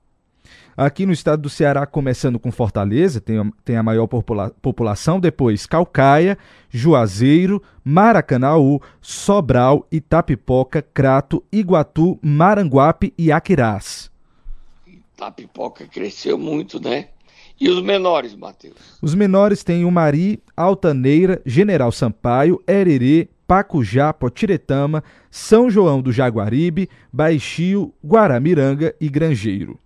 Aqui 0.75 1.05
no 1.05 1.13
estado 1.13 1.43
do 1.43 1.49
Ceará, 1.49 1.85
começando 1.85 2.39
com 2.39 2.51
Fortaleza, 2.51 3.21
tem, 3.21 3.35
tem 3.63 3.77
a 3.77 3.83
maior 3.83 4.07
popula 4.07 4.49
população, 4.61 5.19
depois 5.19 5.67
Calcaia, 5.67 6.37
Juazeiro, 6.69 7.61
Maracanaú, 7.83 8.81
Sobral, 8.99 9.85
Itapipoca, 9.91 10.81
Crato, 10.81 11.43
Iguatu, 11.51 12.17
Maranguape 12.23 13.13
e 13.17 13.31
Aquirás. 13.31 14.11
Itapipoca 14.87 15.85
cresceu 15.85 16.37
muito, 16.37 16.81
né? 16.81 17.09
E 17.59 17.69
os 17.69 17.81
menores, 17.81 18.35
Matheus? 18.35 18.75
Os 19.01 19.15
menores 19.15 19.63
têm 19.63 19.85
Umari, 19.85 20.41
Altaneira, 20.55 21.41
General 21.45 21.91
Sampaio, 21.91 22.61
Hererê, 22.67 23.29
Pacujá, 23.47 24.11
Potiretama, 24.11 25.03
São 25.29 25.69
João 25.69 26.01
do 26.01 26.11
Jaguaribe, 26.11 26.89
Baixio, 27.11 27.93
Guaramiranga 28.03 28.95
e 28.99 29.07
Grangeiro. 29.09 29.79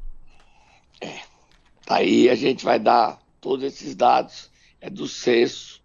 Aí 1.87 2.29
a 2.29 2.35
gente 2.35 2.65
vai 2.65 2.79
dar 2.79 3.19
todos 3.39 3.65
esses 3.65 3.95
dados 3.95 4.49
é 4.81 4.89
do 4.89 5.07
censo 5.07 5.81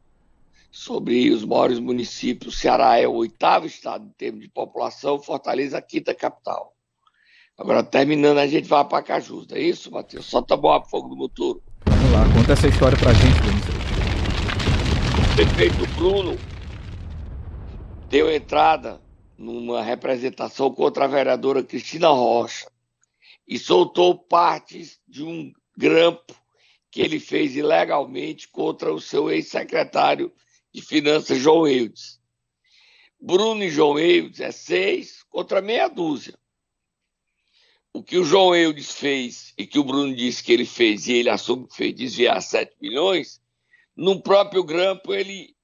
sobre 0.71 1.31
os 1.31 1.45
maiores 1.45 1.79
municípios. 1.79 2.55
O 2.55 2.59
Ceará 2.59 2.99
é 2.99 3.07
o 3.07 3.15
oitavo 3.15 3.67
estado 3.67 4.05
em 4.05 4.11
termos 4.11 4.43
de 4.43 4.49
população, 4.49 5.21
Fortaleza 5.21 5.79
a 5.79 5.83
quinta 5.83 6.15
capital. 6.15 6.75
Agora, 7.57 7.83
terminando, 7.83 8.39
a 8.39 8.47
gente 8.47 8.69
vai 8.69 8.85
para 8.85 9.03
Cajus, 9.03 9.47
não 9.47 9.57
é 9.57 9.61
isso, 9.61 9.91
Matheus? 9.91 10.27
Solta 10.27 10.55
a 10.55 10.57
bola 10.57 10.85
fogo 10.85 11.09
do 11.09 11.17
motor. 11.17 11.61
Lá, 12.13 12.31
conta 12.35 12.53
essa 12.53 12.69
história 12.69 12.99
pra 12.99 13.15
gente. 13.15 13.41
O 15.19 15.35
prefeito 15.35 15.87
Bruno 15.97 16.39
deu 18.11 18.31
entrada 18.31 19.01
numa 19.39 19.83
representação 19.83 20.71
contra 20.75 21.07
a 21.07 21.09
vereadora 21.09 21.63
Cristina 21.63 22.09
Rocha 22.09 22.71
e 23.49 23.59
soltou 23.59 24.19
partes 24.19 25.01
de 25.09 25.25
um 25.25 25.51
grampo 25.75 26.35
que 26.91 27.01
ele 27.01 27.19
fez 27.19 27.57
ilegalmente 27.57 28.47
contra 28.47 28.93
o 28.93 29.01
seu 29.01 29.31
ex-secretário 29.31 30.31
de 30.71 30.83
Finanças, 30.83 31.39
João 31.39 31.67
Eudes. 31.67 32.21
Bruno 33.19 33.65
e 33.65 33.71
João 33.71 33.99
Eudes 33.99 34.41
é 34.41 34.53
seis 34.53 35.23
contra 35.31 35.63
meia 35.63 35.89
dúzia. 35.89 36.35
O 37.93 38.03
que 38.03 38.17
o 38.17 38.25
João 38.25 38.55
Eudes 38.55 38.93
fez 38.93 39.53
e 39.59 39.67
que 39.67 39.79
o 39.79 39.85
Bruno 39.85 40.15
disse 40.15 40.43
que 40.43 40.53
ele 40.53 40.65
fez 40.65 41.07
e 41.07 41.13
ele 41.13 41.29
assume 41.29 41.69
que 41.69 41.77
fez 41.77 41.95
desviar 41.95 42.41
7 42.41 42.75
milhões, 42.81 43.41
no 43.95 44.23
próprio 44.23 44.65
grampo 44.65 45.13
ele, 45.13 45.55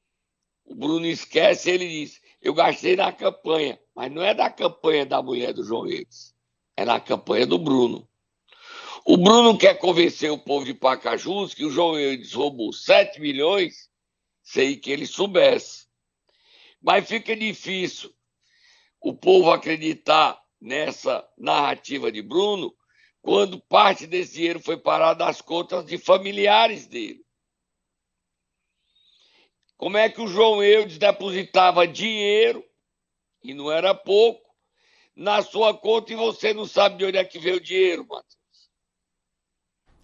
o 0.65 0.75
Bruno 0.75 1.07
esquece, 1.07 1.71
ele 1.71 1.89
diz, 1.89 2.21
eu 2.43 2.53
gastei 2.53 2.97
na 2.97 3.11
campanha, 3.11 3.81
mas 3.95 4.13
não 4.13 4.23
é 4.23 4.35
da 4.35 4.51
campanha 4.51 5.07
da 5.07 5.23
mulher 5.23 5.55
do 5.55 5.65
João 5.65 5.87
Eudes, 5.87 6.35
é 6.77 6.85
na 6.85 7.01
campanha 7.01 7.47
do 7.47 7.59
Bruno. 7.59 8.07
O 9.07 9.17
Bruno 9.17 9.57
quer 9.57 9.79
convencer 9.79 10.31
o 10.31 10.37
povo 10.37 10.67
de 10.67 10.75
Pacajus 10.75 11.55
que 11.55 11.65
o 11.65 11.71
João 11.71 11.99
Eudes 11.99 12.35
roubou 12.35 12.75
7 12.75 13.19
milhões 13.21 13.89
sem 14.43 14.79
que 14.79 14.91
ele 14.91 15.07
soubesse. 15.07 15.87
Mas 16.81 17.09
fica 17.09 17.35
difícil 17.35 18.15
o 19.01 19.15
povo 19.15 19.51
acreditar 19.51 20.39
nessa 20.61 21.27
narrativa 21.37 22.11
de 22.11 22.23
Bruno 22.23 22.75
quando 23.21 23.61
parte 23.61 24.07
desse 24.07 24.35
dinheiro 24.35 24.61
foi 24.61 24.77
parar 24.77 25.17
nas 25.17 25.41
contas 25.41 25.85
de 25.85 25.99
familiares 25.99 26.87
dele. 26.87 27.25
Como 29.77 29.97
é 29.97 30.09
que 30.09 30.21
o 30.21 30.27
João 30.27 30.63
Eudes 30.63 30.99
depositava 30.99 31.87
dinheiro, 31.87 32.65
e 33.43 33.55
não 33.55 33.71
era 33.71 33.95
pouco, 33.95 34.49
na 35.15 35.43
sua 35.43 35.77
conta 35.77 36.13
e 36.13 36.17
você 36.17 36.55
não 36.55 36.67
sabe 36.67 36.97
de 36.97 37.05
onde 37.05 37.19
é 37.19 37.25
que 37.25 37.39
veio 37.39 37.57
o 37.57 37.61
dinheiro, 37.61 38.07
Matheus? 38.07 38.71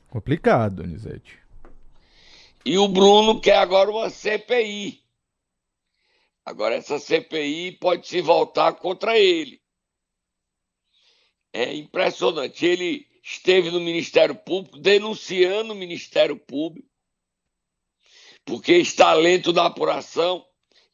Complicado, 0.08 0.76
Donizete. 0.82 1.38
E 2.64 2.78
o 2.78 2.86
Bruno 2.86 3.40
quer 3.40 3.56
agora 3.56 3.90
uma 3.90 4.10
CPI. 4.10 5.02
Agora, 6.44 6.74
essa 6.74 6.98
CPI 6.98 7.72
pode 7.72 8.06
se 8.06 8.20
voltar 8.20 8.74
contra 8.74 9.18
ele. 9.18 9.63
É 11.54 11.72
impressionante. 11.72 12.66
Ele 12.66 13.06
esteve 13.22 13.70
no 13.70 13.78
Ministério 13.78 14.34
Público 14.34 14.76
denunciando 14.76 15.72
o 15.72 15.76
Ministério 15.76 16.36
Público, 16.36 16.88
porque 18.44 18.72
está 18.72 19.12
lento 19.12 19.52
na 19.52 19.66
apuração. 19.66 20.44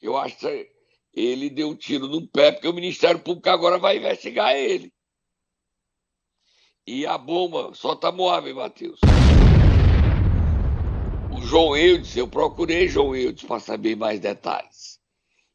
Eu 0.03 0.19
acho 0.19 0.37
que 0.37 0.71
ele 1.15 1.49
deu 1.49 1.71
um 1.71 1.75
tiro 1.75 2.07
no 2.07 2.29
pé, 2.29 2.53
porque 2.53 2.69
o 2.69 2.75
Ministério 2.75 3.21
Público 3.21 3.49
agora 3.49 3.79
vai 3.79 3.97
investigar 3.97 4.55
ele. 4.55 4.93
E 6.87 7.07
a 7.07 7.17
bomba 7.17 7.73
só 7.73 7.97
tá 7.97 8.13
móvel, 8.13 8.57
Matheus. 8.57 9.01
O 11.33 11.41
João 11.41 11.75
Eudes, 11.75 12.15
eu 12.19 12.29
procurei 12.29 12.87
João 12.87 13.17
Eudes 13.17 13.45
para 13.45 13.61
saber 13.61 13.97
mais 13.97 14.21
detalhes. 14.21 15.01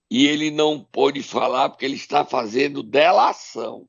E 0.10 0.26
ele 0.26 0.50
não 0.50 0.84
pôde 0.84 1.22
falar 1.22 1.70
porque 1.70 1.86
ele 1.86 1.96
está 1.96 2.26
fazendo 2.26 2.82
delação. 2.82 3.88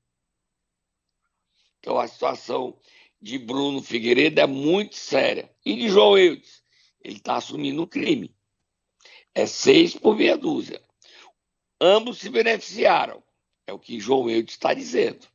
Então 1.87 2.01
a 2.01 2.09
situação 2.09 2.77
de 3.22 3.38
Bruno 3.38 3.81
Figueiredo 3.81 4.40
é 4.40 4.46
muito 4.46 4.96
séria. 4.96 5.49
E 5.64 5.77
de 5.77 5.88
João 5.88 6.18
Eudes, 6.18 6.61
ele 7.01 7.18
está 7.18 7.37
assumindo 7.37 7.81
um 7.81 7.87
crime. 7.87 8.35
É 9.33 9.46
seis 9.46 9.94
por 9.94 10.16
meia 10.16 10.37
dúzia. 10.37 10.83
Ambos 11.81 12.18
se 12.18 12.29
beneficiaram. 12.29 13.22
É 13.68 13.72
o 13.72 13.79
que 13.79 14.01
João 14.01 14.29
Eudes 14.29 14.55
está 14.55 14.75
dizendo 14.75 15.29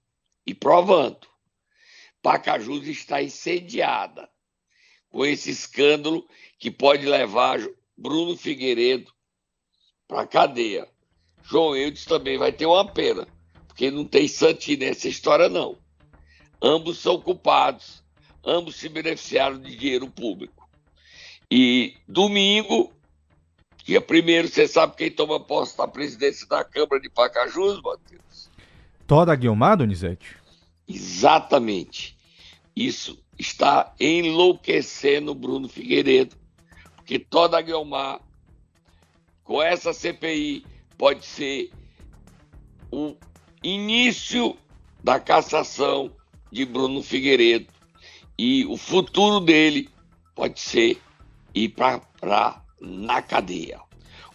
e 0.45 0.53
provando. 0.53 1.25
Pacajus 2.21 2.85
está 2.85 3.23
incendiada 3.23 4.29
com 5.09 5.25
esse 5.25 5.51
escândalo 5.51 6.27
que 6.59 6.69
pode 6.69 7.05
levar 7.05 7.65
Bruno 7.95 8.35
Figueiredo 8.35 9.09
para 10.05 10.23
a 10.23 10.27
cadeia. 10.27 10.85
João 11.43 11.77
Eudes 11.77 12.03
também 12.03 12.37
vai 12.37 12.51
ter 12.51 12.65
uma 12.65 12.85
pena, 12.91 13.25
porque 13.69 13.89
não 13.89 14.03
tem 14.03 14.27
santinho 14.27 14.79
nessa 14.79 15.07
história, 15.07 15.47
não. 15.47 15.79
Ambos 16.61 16.99
são 16.99 17.19
culpados, 17.19 18.03
ambos 18.45 18.75
se 18.75 18.87
beneficiaram 18.87 19.59
de 19.59 19.75
dinheiro 19.75 20.07
público. 20.07 20.69
E 21.49 21.95
domingo, 22.07 22.93
dia 23.83 23.99
primeiro, 23.99 24.47
você 24.47 24.67
sabe 24.67 24.95
quem 24.95 25.09
toma 25.09 25.39
posse 25.39 25.75
da 25.75 25.87
presidência 25.87 26.47
da 26.47 26.63
Câmara 26.63 27.01
de 27.01 27.09
Pacajus, 27.09 27.81
Matheus? 27.81 28.49
Toda 29.07 29.35
Guilmar, 29.35 29.75
Donizete? 29.75 30.37
Exatamente. 30.87 32.15
Isso 32.75 33.21
está 33.37 33.93
enlouquecendo 33.99 35.33
Bruno 35.33 35.67
Figueiredo, 35.67 36.35
porque 36.95 37.17
toda 37.17 37.61
Guilmar, 37.61 38.21
com 39.43 39.61
essa 39.61 39.91
CPI, 39.93 40.63
pode 40.97 41.25
ser 41.25 41.71
o 42.91 43.15
início 43.63 44.55
da 45.03 45.19
cassação 45.19 46.15
de 46.51 46.65
Bruno 46.65 47.01
Figueiredo 47.01 47.67
e 48.37 48.65
o 48.65 48.77
futuro 48.77 49.39
dele 49.39 49.89
pode 50.35 50.59
ser 50.59 51.01
ir 51.53 51.69
para 51.69 52.61
na 52.79 53.21
cadeia. 53.21 53.79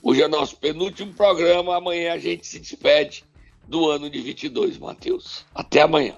Hoje 0.02 0.22
é 0.22 0.28
nosso 0.28 0.56
penúltimo 0.56 1.12
programa, 1.12 1.76
amanhã 1.76 2.12
a 2.12 2.18
gente 2.18 2.46
se 2.46 2.58
despede 2.58 3.24
do 3.66 3.90
ano 3.90 4.08
de 4.08 4.20
22, 4.20 4.78
Matheus. 4.78 5.44
Até 5.54 5.82
amanhã. 5.82 6.16